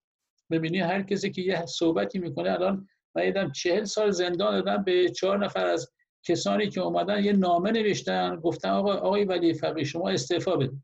ببینی 0.51 0.79
هر 0.79 1.01
کسی 1.01 1.31
که 1.31 1.41
یه 1.41 1.65
صحبتی 1.65 2.19
می‌کنه 2.19 2.51
الان 2.51 2.88
من 3.15 3.25
دیدم 3.25 3.51
چهل 3.51 3.83
سال 3.83 4.11
زندان 4.11 4.61
دادن 4.61 4.83
به 4.83 5.09
چهار 5.09 5.45
نفر 5.45 5.65
از 5.65 5.91
کسانی 6.23 6.69
که 6.69 6.81
اومدن 6.81 7.23
یه 7.23 7.33
نامه 7.33 7.71
نوشتن 7.71 8.35
گفتن 8.35 8.69
آقا 8.69 8.93
آقای 8.93 9.25
ولی 9.25 9.53
فقی 9.53 9.85
شما 9.85 10.09
استعفا 10.09 10.55
بدید 10.55 10.83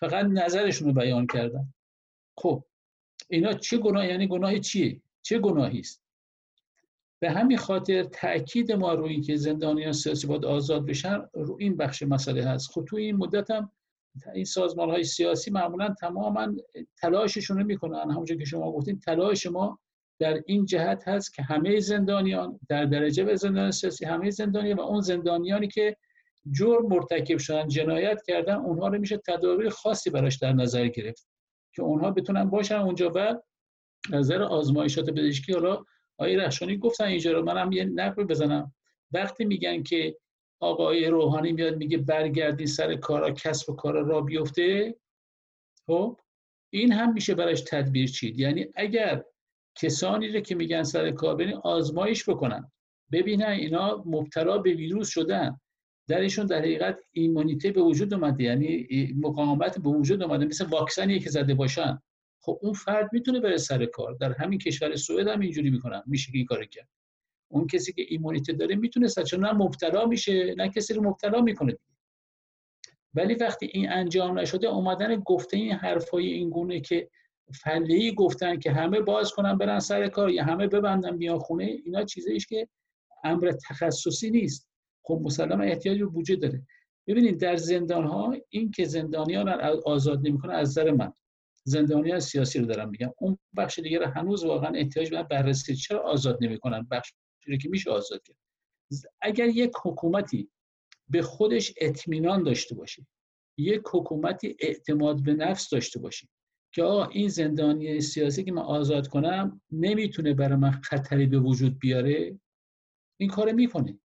فقط 0.00 0.26
نظرشون 0.26 0.88
رو 0.88 0.94
بیان 0.94 1.26
کردن. 1.26 1.74
خب 2.38 2.64
اینا 3.28 3.52
چه 3.52 3.78
گناه 3.78 4.06
یعنی 4.06 4.28
گناه 4.28 4.58
چیه؟ 4.58 5.02
چه 5.22 5.38
گناهی 5.38 5.80
است؟ 5.80 6.02
به 7.22 7.30
همین 7.30 7.58
خاطر 7.58 8.02
تاکید 8.02 8.72
ما 8.72 8.94
روی 8.94 9.12
اینکه 9.12 9.36
زندانیان 9.36 9.92
سیاسی 9.92 10.26
باید 10.26 10.44
آزاد 10.44 10.86
بشن 10.86 11.22
رو 11.34 11.56
این 11.60 11.76
بخش 11.76 12.02
مسئله 12.02 12.44
هست. 12.44 12.70
خب 12.70 12.84
تو 12.84 12.96
این 12.96 13.16
مدت 13.16 13.50
هم 13.50 13.72
این 14.34 14.44
سازمان 14.44 14.90
های 14.90 15.04
سیاسی 15.04 15.50
معمولا 15.50 15.94
تماما 16.00 16.48
تلاششون 16.98 17.58
رو 17.58 17.64
می‌کنن. 17.64 18.10
همونجور 18.10 18.36
که 18.36 18.44
شما 18.44 18.72
گفتین 18.72 19.00
تلاش 19.00 19.46
ما 19.46 19.78
در 20.20 20.42
این 20.46 20.66
جهت 20.66 21.08
هست 21.08 21.34
که 21.34 21.42
همه 21.42 21.80
زندانیان 21.80 22.60
در 22.68 22.84
درجه 22.84 23.24
به 23.24 23.36
زندان 23.36 23.70
سیاسی 23.70 24.04
همه 24.04 24.30
زندانیان 24.30 24.78
و 24.78 24.80
اون 24.80 25.00
زندانیانی 25.00 25.68
که 25.68 25.96
جرم 26.50 26.86
مرتکب 26.86 27.38
شدن 27.38 27.68
جنایت 27.68 28.22
کردن 28.26 28.54
اونها 28.54 28.88
رو 28.88 28.98
میشه 28.98 29.16
تدابیر 29.16 29.68
خاصی 29.68 30.10
براش 30.10 30.36
در 30.36 30.52
نظر 30.52 30.88
گرفت 30.88 31.28
که 31.74 31.82
اونها 31.82 32.10
بتونن 32.10 32.44
باشن 32.44 32.76
اونجا 32.76 33.12
و 33.14 33.40
نظر 34.10 34.42
آزمایشات 34.42 35.10
پزشکی 35.10 35.52
حالا 35.52 35.84
آقای 36.20 36.36
رخشانی 36.36 36.76
گفتن 36.76 37.04
اینجا 37.04 37.32
رو 37.32 37.42
منم 37.42 37.72
یه 37.72 37.84
نقل 37.84 38.24
بزنم. 38.24 38.74
وقتی 39.12 39.44
میگن 39.44 39.82
که 39.82 40.16
آقای 40.60 41.06
روحانی 41.06 41.52
میاد 41.52 41.76
میگه 41.76 41.98
برگردی 41.98 42.66
سر 42.66 42.96
کارا 42.96 43.30
کسب 43.30 43.70
و 43.70 43.76
کارا 43.76 44.00
را 44.00 44.20
بیفته 44.20 44.94
خب؟ 45.86 46.20
این 46.72 46.92
هم 46.92 47.12
میشه 47.12 47.34
براش 47.34 47.60
تدبیر 47.60 48.08
چید. 48.08 48.40
یعنی 48.40 48.66
اگر 48.74 49.24
کسانی 49.74 50.28
رو 50.28 50.40
که 50.40 50.54
میگن 50.54 50.82
سر 50.82 51.10
کار 51.10 51.42
آزمایش 51.62 52.28
بکنن. 52.28 52.72
ببینن 53.12 53.50
اینا 53.50 54.02
مبتلا 54.06 54.58
به 54.58 54.72
ویروس 54.74 55.08
شدن. 55.08 55.60
درشون 56.08 56.46
در 56.46 56.58
حقیقت 56.58 57.00
ایمونیته 57.12 57.72
به 57.72 57.80
وجود 57.80 58.14
اومده. 58.14 58.44
یعنی 58.44 58.86
مقاومت 59.20 59.78
به 59.78 59.90
وجود 59.90 60.22
اومده. 60.22 60.44
مثل 60.44 60.66
واکسنی 60.66 61.20
که 61.20 61.30
زده 61.30 61.54
باشن. 61.54 62.02
خب 62.40 62.58
اون 62.62 62.72
فرد 62.72 63.10
می‌تونه 63.12 63.40
بره 63.40 63.56
سر 63.56 63.86
کار. 63.86 64.14
در 64.14 64.32
همین 64.32 64.58
کشور 64.58 64.96
سوئد 64.96 65.28
هم 65.28 65.40
اینجوری 65.40 65.70
می‌کنن. 65.70 66.02
میشه 66.06 66.32
که 66.32 66.38
این 66.38 66.46
کارو 66.46 66.64
کرد. 66.64 66.88
اون 67.48 67.66
کسی 67.66 67.92
که 67.92 68.04
ایمونیته 68.08 68.52
داره 68.52 68.76
می‌تونه 68.76 69.08
چون 69.08 69.40
نه 69.40 69.52
مبتلا 69.52 70.06
میشه 70.06 70.54
نه 70.54 70.68
کسی 70.68 70.94
رو 70.94 71.02
مبتلا 71.02 71.40
می‌کنه 71.40 71.78
ولی 73.14 73.34
وقتی 73.34 73.66
این 73.66 73.92
انجام 73.92 74.38
نشده 74.38 74.66
اومدن 74.66 75.16
گفته 75.20 75.56
این 75.56 75.72
حرفای 75.72 76.26
این 76.26 76.50
گونه 76.50 76.80
که 76.80 77.10
فله 77.62 78.12
گفتن 78.12 78.58
که 78.58 78.72
همه 78.72 79.00
باز 79.00 79.32
کنن 79.32 79.58
برن 79.58 79.78
سر 79.78 80.08
کار 80.08 80.30
یا 80.30 80.44
همه 80.44 80.66
ببندن 80.66 81.16
بیان 81.16 81.38
خونه 81.38 81.64
اینا 81.64 82.04
چیزیش 82.04 82.46
که 82.46 82.68
امر 83.24 83.52
تخصصی 83.68 84.30
نیست. 84.30 84.68
خب 85.02 85.20
مسلما 85.24 85.64
احتیاج 85.64 85.98
به 85.98 86.06
بودجه 86.06 86.36
داره. 86.36 86.62
ببینید 87.06 87.40
در 87.40 87.56
زندان 87.56 88.04
ها 88.04 88.36
این 88.48 88.70
که 88.70 88.84
زندانیان 88.84 89.48
آزاد 89.86 90.26
نمی‌کنه 90.26 90.54
از 90.54 90.68
نظر 90.68 90.90
من. 90.90 91.12
زندانیان 91.66 92.20
سیاسی 92.20 92.58
رو 92.58 92.66
دارم 92.66 92.90
میگم. 92.90 93.12
اون 93.18 93.38
بخش 93.56 93.78
دیگه 93.78 94.06
هنوز 94.06 94.44
واقعا 94.44 94.70
احتیاج 94.70 95.10
به 95.10 95.22
بررسی 95.22 95.76
چرا 95.76 96.02
آزاد 96.02 96.38
نمی‌کنن؟ 96.40 96.86
بخش 96.90 97.12
که 97.62 97.68
میشه 97.68 97.90
آزاد 97.90 98.22
کرد. 98.22 98.36
اگر 99.22 99.48
یک 99.48 99.72
حکومتی 99.84 100.50
به 101.08 101.22
خودش 101.22 101.74
اطمینان 101.76 102.42
داشته 102.42 102.74
باشه 102.74 103.06
یک 103.58 103.82
حکومتی 103.92 104.56
اعتماد 104.60 105.22
به 105.22 105.34
نفس 105.34 105.70
داشته 105.70 106.00
باشه 106.00 106.28
که 106.74 106.82
آقا 106.82 107.04
این 107.04 107.28
زندانی 107.28 108.00
سیاسی 108.00 108.44
که 108.44 108.52
من 108.52 108.62
آزاد 108.62 109.08
کنم 109.08 109.60
نمی‌تونه 109.70 110.34
برای 110.34 110.56
من 110.56 110.70
خطری 110.70 111.26
به 111.26 111.38
وجود 111.38 111.78
بیاره 111.78 112.40
این 113.20 113.28
کار 113.28 113.52
می‌کنه. 113.52 113.98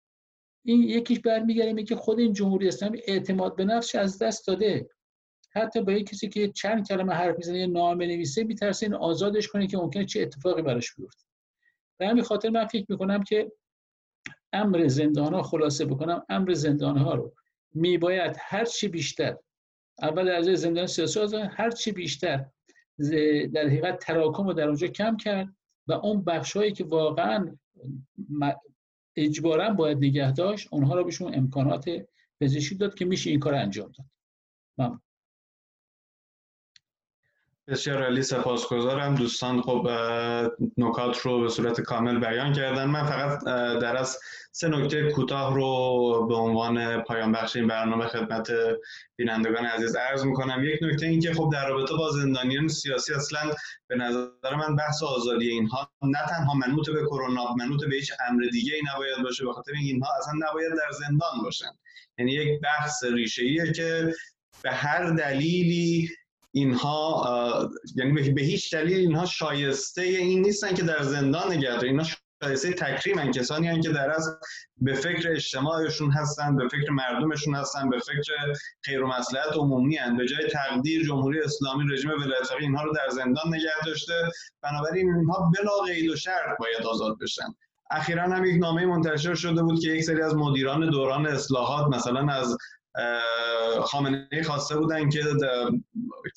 این 0.66 0.84
یکیش 0.84 1.20
برمیگره 1.20 1.74
میگه 1.74 1.96
خود 1.96 2.20
این 2.20 2.34
جمهوری 2.34 2.68
اسلامی 2.68 3.02
اعتماد 3.08 3.56
به 3.56 3.66
نفسش 3.66 3.96
از 3.96 4.20
دست 4.20 4.48
داده. 4.48 4.90
حتی 5.56 5.82
با 5.82 5.92
یک 5.92 6.10
کسی 6.10 6.30
که 6.30 6.52
چند 6.52 6.88
کلمه 6.88 7.14
حرف 7.14 7.38
می‌زنه 7.38 7.60
یه 7.60 7.68
نامه 7.68 8.08
نویسه 8.08 8.44
میترسه 8.44 8.86
این 8.86 8.96
آزادش 8.96 9.48
کنه 9.48 9.68
که 9.68 9.78
ممکنه 9.78 10.06
چه 10.06 10.22
اتفاقی 10.22 10.62
براش 10.62 10.96
بیفته. 10.96 11.26
به 11.98 12.08
همین 12.08 12.24
خاطر 12.24 12.50
من 12.50 12.66
فکر 12.66 12.86
می‌کنم 12.90 13.24
که 13.24 13.52
امر 14.54 14.88
زندان 14.88 15.34
ها 15.34 15.44
خلاصه 15.44 15.86
بکنم. 15.86 16.26
امر 16.30 16.54
زندان 16.54 16.98
ها 16.98 17.14
رو 17.14 17.34
میباید 17.74 18.36
هر 18.40 18.66
چی 18.66 18.88
بیشتر 18.88 19.38
اول 20.02 20.30
از 20.30 20.46
زندان 20.46 20.88
سیاسی 20.88 21.38
هر 21.38 21.72
چی 21.72 21.92
بیشتر 21.92 22.46
در 23.54 23.68
حقیقت 23.68 24.00
تراکم 24.00 24.48
رو 24.48 24.54
در 24.54 24.68
اونجا 24.68 24.88
کم 24.88 25.18
کرد 25.18 25.56
و 25.88 25.94
اون 25.94 26.24
بخشهایی 26.24 26.72
که 26.72 26.84
واقعا 26.84 27.58
اجبارا 29.16 29.70
باید 29.70 29.98
نگه 29.98 30.32
داشت 30.32 30.68
اونها 30.72 30.96
رو 30.96 31.04
بهشون 31.04 31.36
امکانات 31.36 31.90
پزشکی 32.42 32.76
داد 32.76 32.96
که 32.96 33.06
میشه 33.06 33.30
این 33.30 33.40
کار 33.40 33.54
انجام 33.54 33.92
داد. 33.92 34.08
ممنون. 34.78 35.02
بسیار 37.68 38.04
عالی 38.04 38.24
سپاسگزارم. 38.24 39.16
دوستان 39.16 39.62
خب 39.62 39.90
نکات 40.78 41.20
رو 41.20 41.42
به 41.42 41.50
صورت 41.50 41.82
کامل 41.82 42.20
بیان 42.20 42.54
کردن. 42.54 42.86
من 42.86 43.06
فقط 43.06 43.44
در 43.82 43.98
از 43.98 44.20
سه 44.52 44.68
نکته 44.68 45.12
کوتاه 45.12 45.56
رو 45.56 46.26
به 46.30 46.36
عنوان 46.36 47.02
پایان 47.02 47.32
بخش 47.32 47.56
این 47.56 47.68
برنامه 47.68 48.08
خدمت 48.08 48.52
بینندگان 49.16 49.66
عزیز 49.66 49.96
عرض 49.96 50.26
می‌کنم. 50.26 50.64
یک 50.64 50.80
نکته 50.84 51.06
این 51.06 51.20
که 51.20 51.34
خب 51.34 51.50
در 51.54 51.70
رابطه 51.70 51.94
با 51.94 52.12
زندانیان 52.12 52.68
سیاسی 52.68 53.14
اصلا 53.14 53.52
به 53.88 53.96
نظر 53.96 54.56
من 54.58 54.76
بحث 54.76 55.04
آزادی 55.04 55.50
اینها 55.50 55.90
نه 56.02 56.26
تنها 56.30 56.54
منوط 56.54 56.90
به 56.90 57.06
کرونا 57.06 57.54
منوط 57.54 57.86
به 57.86 57.96
هیچ 57.96 58.12
امر 58.30 58.44
دیگه 58.52 58.74
ای 58.74 58.82
نباید 58.94 59.24
باشه 59.24 59.46
به 59.46 59.54
خاطر 59.54 59.72
اینها 59.72 60.10
اصلا 60.20 60.34
نباید 60.50 60.72
در 60.72 60.92
زندان 60.92 61.44
باشن. 61.44 61.72
یعنی 62.18 62.32
یک 62.32 62.62
بحث 62.62 63.04
ریشه 63.04 63.44
ایه 63.44 63.72
که 63.72 64.14
به 64.64 64.72
هر 64.72 65.10
دلیلی 65.10 66.10
اینها 66.56 67.70
یعنی 67.96 68.32
به 68.32 68.42
هیچ 68.42 68.74
دلیل 68.74 68.98
اینها 68.98 69.26
شایسته 69.26 70.02
این 70.02 70.42
نیستن 70.42 70.74
که 70.74 70.84
در 70.84 71.04
زندان 71.04 71.54
نگه 71.54 71.84
اینها 71.84 72.06
شایسته 72.44 72.74
تکریم 72.74 73.32
کسانی 73.32 73.68
هستند 73.68 73.84
که 73.84 73.90
در 73.90 74.12
از 74.12 74.40
به 74.78 74.94
فکر 74.94 75.32
اجتماعشون 75.32 76.12
هستن 76.12 76.56
به 76.56 76.68
فکر 76.68 76.92
مردمشون 76.92 77.56
هستن 77.56 77.90
به 77.90 78.00
فکر 78.00 78.54
خیر 78.82 79.04
و 79.04 79.08
مصلحت 79.08 79.54
عمومی 79.54 79.98
هستند 79.98 80.18
به 80.18 80.28
جای 80.28 80.48
تقدیر 80.48 81.06
جمهوری 81.08 81.42
اسلامی 81.42 81.94
رژیم 81.94 82.12
ولایت 82.12 82.52
اینها 82.60 82.84
رو 82.84 82.94
در 82.94 83.10
زندان 83.10 83.48
نگه 83.48 83.86
داشته. 83.86 84.14
بنابراین 84.62 85.16
اینها 85.16 85.52
بلا 85.58 85.78
قید 85.86 86.12
و 86.12 86.16
شرط 86.16 86.58
باید 86.60 86.86
آزاد 86.86 87.18
بشن. 87.22 87.56
اخیرا 87.92 88.24
هم 88.24 88.46
یک 88.46 88.62
نامه 88.62 88.86
منتشر 88.86 89.36
شده 89.36 89.64
بود 89.64 89.80
که 89.80 89.88
یک 89.88 90.04
سری 90.04 90.22
از 90.22 90.36
مدیران 90.36 90.90
دوران 90.90 91.28
اصلاحات 91.28 91.96
مثلا 91.96 92.34
از 92.34 92.58
خامنه 93.84 94.44
خواسته 94.46 94.78
بودن 94.78 95.10
که 95.10 95.24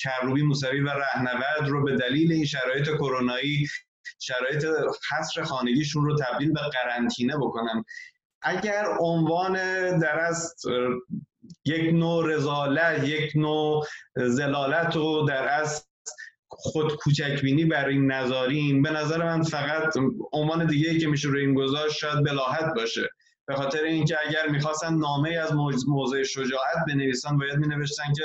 کروبی 0.00 0.42
موسوی 0.42 0.80
و 0.80 0.88
رهنورد 0.88 1.68
رو 1.68 1.84
به 1.84 1.96
دلیل 1.96 2.32
این 2.32 2.44
شرایط 2.44 2.88
کرونایی 2.88 3.66
شرایط 4.18 4.66
حصر 5.11 5.42
خانگیشون 5.42 6.04
رو 6.04 6.16
تبدیل 6.16 6.52
به 6.52 6.61
قرنطینه 6.61 7.36
بکنن. 7.36 7.84
اگر 8.42 8.86
عنوان 9.00 9.54
در 9.98 10.20
از 10.20 10.54
یک 11.64 11.94
نوع 11.94 12.34
رزالت 12.34 13.04
یک 13.04 13.32
نوع 13.34 13.86
زلالت 14.16 14.96
رو 14.96 15.26
در 15.28 15.48
از 15.61 15.88
خود 16.48 16.96
کوچکبینی 16.96 17.64
برای 17.64 17.94
این 17.94 18.12
نظارین 18.12 18.82
به 18.82 18.90
نظر 18.90 19.24
من 19.24 19.42
فقط 19.42 19.94
عنوان 20.32 20.66
دیگه 20.66 20.98
که 20.98 21.06
میشه 21.06 21.28
روی 21.28 21.40
این 21.40 21.54
گذاشت 21.54 21.96
شاید 21.96 22.24
بلاحت 22.24 22.74
باشه. 22.76 23.09
به 23.49 23.55
خاطر 23.55 23.82
اینکه 23.82 24.16
اگر 24.26 24.49
می‌خواستن 24.49 24.94
نامه 24.94 25.30
از 25.30 25.53
موضع 25.88 26.22
شجاعت 26.22 26.76
بنویسن 26.88 27.38
باید 27.38 27.57
مینوشتن 27.57 28.12
که 28.16 28.24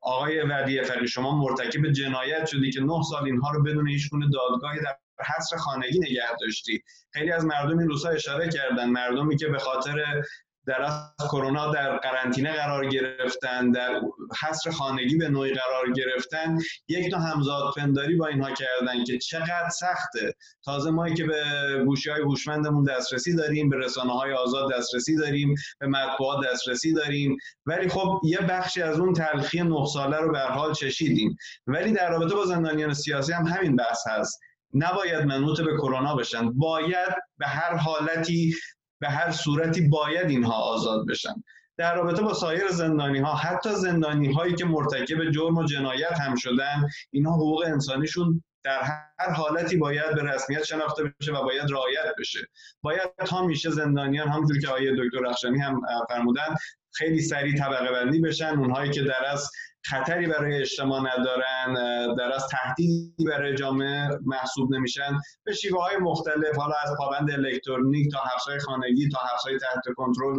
آقای 0.00 0.42
ودی 0.42 0.82
فقی 0.82 1.08
شما 1.08 1.36
مرتکب 1.38 1.92
جنایت 1.92 2.46
شدی 2.46 2.70
که 2.70 2.80
نه 2.80 3.02
سال 3.10 3.24
اینها 3.24 3.50
رو 3.50 3.62
بدون 3.62 3.88
هیچ 3.88 4.10
گونه 4.10 4.26
دادگاهی 4.32 4.80
در 4.80 4.96
حصر 5.36 5.56
خانگی 5.56 5.98
نگه 5.98 6.36
داشتی. 6.40 6.82
خیلی 7.12 7.32
از 7.32 7.44
مردم 7.44 7.78
این 7.78 7.88
روزها 7.88 8.10
اشاره 8.10 8.48
کردن. 8.48 8.90
مردمی 8.90 9.36
که 9.36 9.48
به 9.48 9.58
خاطر 9.58 10.22
در 10.66 10.82
از 10.82 11.12
کرونا 11.30 11.72
در 11.72 11.96
قرنطینه 11.96 12.52
قرار 12.52 12.88
گرفتن 12.88 13.70
در 13.70 14.00
حصر 14.42 14.70
خانگی 14.70 15.16
به 15.16 15.28
نوعی 15.28 15.54
قرار 15.54 15.92
گرفتن 15.92 16.58
یک 16.88 17.14
نوع 17.14 17.22
همزاد 17.22 17.74
پنداری 17.76 18.16
با 18.16 18.26
اینها 18.26 18.50
کردن 18.50 19.04
که 19.04 19.18
چقدر 19.18 19.68
سخته. 19.68 20.34
تازه 20.64 20.90
ما 20.90 21.08
که 21.08 21.24
به 21.24 21.44
گوشی 21.84 22.10
های 22.10 22.22
هوشمندمون 22.22 22.84
دسترسی 22.84 23.36
داریم 23.36 23.68
به 23.70 23.76
رسانه 23.76 24.12
های 24.12 24.32
آزاد 24.32 24.72
دسترسی 24.72 25.16
داریم 25.16 25.54
به 25.78 25.86
مطبوعات 25.86 26.46
دسترسی 26.46 26.92
داریم 26.92 27.36
ولی 27.66 27.88
خب 27.88 28.20
یه 28.24 28.38
بخشی 28.38 28.82
از 28.82 29.00
اون 29.00 29.12
تلخی 29.12 29.62
نه 29.62 29.86
ساله 29.86 30.16
رو 30.16 30.32
به 30.32 30.40
حال 30.40 30.72
چشیدیم. 30.72 31.36
ولی 31.66 31.92
در 31.92 32.10
رابطه 32.10 32.34
با 32.34 32.44
زندانیان 32.44 32.94
سیاسی 32.94 33.32
هم 33.32 33.46
همین 33.46 33.76
بحث 33.76 34.06
هست. 34.06 34.40
نباید 34.74 35.22
منوط 35.22 35.60
به 35.60 35.76
کرونا 35.76 36.14
بشن. 36.16 36.52
باید 36.52 37.14
به 37.38 37.46
هر 37.46 37.76
حالتی 37.76 38.54
به 39.02 39.08
هر 39.08 39.30
صورتی 39.30 39.80
باید 39.88 40.30
اینها 40.30 40.54
آزاد 40.54 41.06
بشن. 41.06 41.44
در 41.76 41.94
رابطه 41.96 42.22
با 42.22 42.34
سایر 42.34 42.68
زندانی 42.68 43.18
ها 43.18 43.34
حتی 43.34 43.74
زندانی 43.74 44.32
هایی 44.32 44.54
که 44.54 44.64
مرتکب 44.64 45.30
جرم 45.30 45.56
و 45.56 45.64
جنایت 45.64 46.20
هم 46.20 46.34
شدن 46.34 46.88
اینها 47.10 47.34
حقوق 47.34 47.64
انسانیشون 47.66 48.42
در 48.64 48.82
هر 48.82 49.30
حالتی 49.30 49.76
باید 49.76 50.14
به 50.14 50.22
رسمیت 50.22 50.64
شناخته 50.64 51.02
بشه 51.20 51.32
و 51.32 51.42
باید 51.42 51.70
رعایت 51.70 52.14
بشه. 52.18 52.48
باید 52.82 53.10
تا 53.26 53.46
میشه 53.46 53.70
زندانیان 53.70 54.28
همونجور 54.28 54.58
که 54.58 54.68
آقای 54.68 54.92
دکتر 54.92 55.18
رخشانی 55.18 55.58
هم 55.58 55.80
فرمودن 56.08 56.54
خیلی 56.92 57.20
سریع 57.20 57.58
طبقه 57.58 57.92
بندی 57.92 58.20
بشن 58.20 58.58
اونهایی 58.58 58.90
که 58.90 59.02
در 59.02 59.24
از 59.26 59.50
خطری 59.84 60.26
برای 60.26 60.60
اجتماع 60.60 61.00
ندارن 61.00 61.74
در 62.14 62.32
از 62.32 62.48
تهدیدی 62.48 63.24
برای 63.24 63.54
جامعه 63.54 64.08
محسوب 64.26 64.74
نمیشن. 64.74 65.18
به 65.44 65.52
شیوه 65.52 65.82
های 65.82 65.96
مختلف 65.96 66.56
حالا 66.56 66.74
از 66.84 66.90
پابند 66.98 67.30
الکترونیک 67.30 68.12
تا 68.12 68.18
حبسهای 68.18 68.58
خانگی 68.58 69.08
تا 69.08 69.18
حبسهای 69.18 69.58
تحت 69.58 69.94
کنترل 69.96 70.38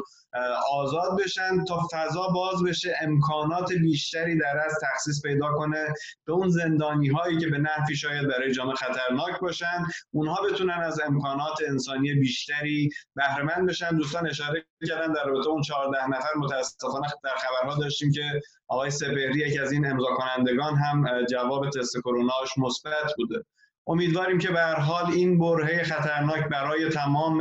آزاد 0.72 1.22
بشن 1.24 1.64
تا 1.66 1.88
فضا 1.94 2.28
باز 2.28 2.64
بشه 2.64 2.96
امکانات 3.02 3.74
بیشتری 3.74 4.40
در 4.40 4.64
از 4.66 4.74
تخصیص 4.82 5.22
پیدا 5.22 5.54
کنه 5.54 5.94
به 6.26 6.34
اون 6.34 6.50
زندانی 6.50 7.08
هایی 7.08 7.38
که 7.38 7.48
به 7.48 7.58
نحوی 7.58 7.96
شاید 7.96 8.28
برای 8.28 8.52
جامعه 8.52 8.76
خطرناک 8.76 9.40
باشن. 9.40 9.86
اونها 10.12 10.42
بتونن 10.42 10.74
از 10.84 11.00
امکانات 11.02 11.58
انسانی 11.68 12.14
بیشتری 12.14 12.90
بهره 13.16 13.66
بشن. 13.66 13.98
دوستان 13.98 14.28
اشاره 14.28 14.66
کردن 14.88 15.14
در 15.14 15.26
رابطه 15.26 15.50
اون 15.50 15.62
14 15.62 16.08
نفر 16.08 16.30
متاسفانه 16.38 17.08
در 17.24 17.36
خبرها 17.36 17.76
داشتیم 17.80 18.12
که 18.12 18.42
آقای 18.68 18.90
سپهری 18.90 19.33
یکی 19.36 19.60
از 19.60 19.72
این 19.72 19.86
امضا 19.86 20.08
کنندگان 20.18 20.76
هم 20.76 21.26
جواب 21.26 21.70
تست 21.70 21.98
کروناش 21.98 22.58
مثبت 22.58 23.14
بوده. 23.18 23.46
امیدواریم 23.88 24.38
که 24.38 24.52
به 24.52 24.62
حال 24.62 25.12
این 25.12 25.40
برهه 25.40 25.84
خطرناک 25.84 26.50
برای 26.50 26.90
تمام 26.90 27.38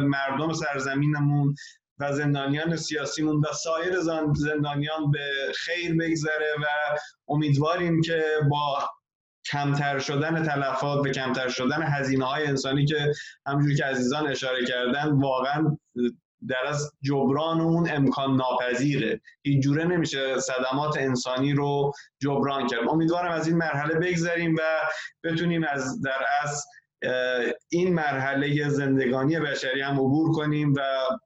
مردم 0.00 0.52
سرزمینمون 0.52 1.54
و 1.98 2.12
زندانیان 2.12 2.76
سیاسیمون 2.76 3.36
و 3.36 3.52
سایر 3.52 4.00
زندانیان 4.34 5.10
به 5.10 5.52
خیر 5.54 5.96
بگذره 5.96 6.54
و 6.58 6.96
امیدواریم 7.28 8.00
که 8.00 8.24
با 8.50 8.78
کمتر 9.50 9.98
شدن 9.98 10.42
تلفات 10.42 11.06
و 11.06 11.08
کمتر 11.08 11.48
شدن 11.48 11.82
هزینه 11.82 12.24
های 12.24 12.46
انسانی 12.46 12.84
که 12.84 13.12
همجور 13.46 13.74
که 13.74 13.84
عزیزان 13.84 14.26
اشاره 14.26 14.66
کردن 14.66 15.12
واقعا 15.12 15.76
در 16.48 16.66
از 16.66 16.92
جبران 17.02 17.60
اون 17.60 17.90
امکان 17.90 18.36
ناپذیره. 18.36 19.20
هیچ 19.42 19.62
جوره 19.62 19.84
نمیشه 19.84 20.40
صدمات 20.40 20.98
انسانی 20.98 21.52
رو 21.52 21.92
جبران 22.22 22.66
کرد. 22.66 22.88
امیدوارم 22.88 23.32
از 23.32 23.46
این 23.46 23.56
مرحله 23.56 23.94
بگذریم 23.94 24.54
و 24.54 24.60
بتونیم 25.24 25.64
از 25.64 26.02
در 26.02 26.24
از 26.42 26.66
این 27.68 27.94
مرحله 27.94 28.68
زندگانی 28.68 29.40
بشری 29.40 29.80
هم 29.80 29.94
عبور 29.94 30.32
کنیم 30.32 30.74
و 30.76 30.80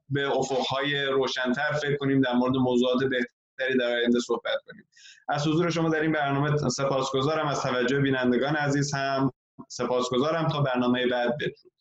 به 0.09 0.37
افقهای 0.37 1.05
روشنتر 1.05 1.71
فکر 1.71 1.97
کنیم 1.97 2.21
در 2.21 2.33
مورد 2.33 2.55
موضوعات 2.55 2.99
بهتری 3.03 3.77
در 3.79 3.95
آینده 3.95 4.19
صحبت 4.19 4.61
کنیم. 4.67 4.87
از 5.29 5.47
حضور 5.47 5.69
شما 5.69 5.89
در 5.89 6.01
این 6.01 6.11
برنامه 6.11 6.57
سپاسگزارم. 6.57 7.47
از 7.47 7.61
توجه 7.61 7.99
بینندگان 7.99 8.55
عزیز 8.55 8.93
هم 8.93 9.31
سپاسگزارم. 9.67 10.47
تا 10.47 10.61
برنامه 10.61 11.07
بعد 11.07 11.37
بدرود. 11.37 11.78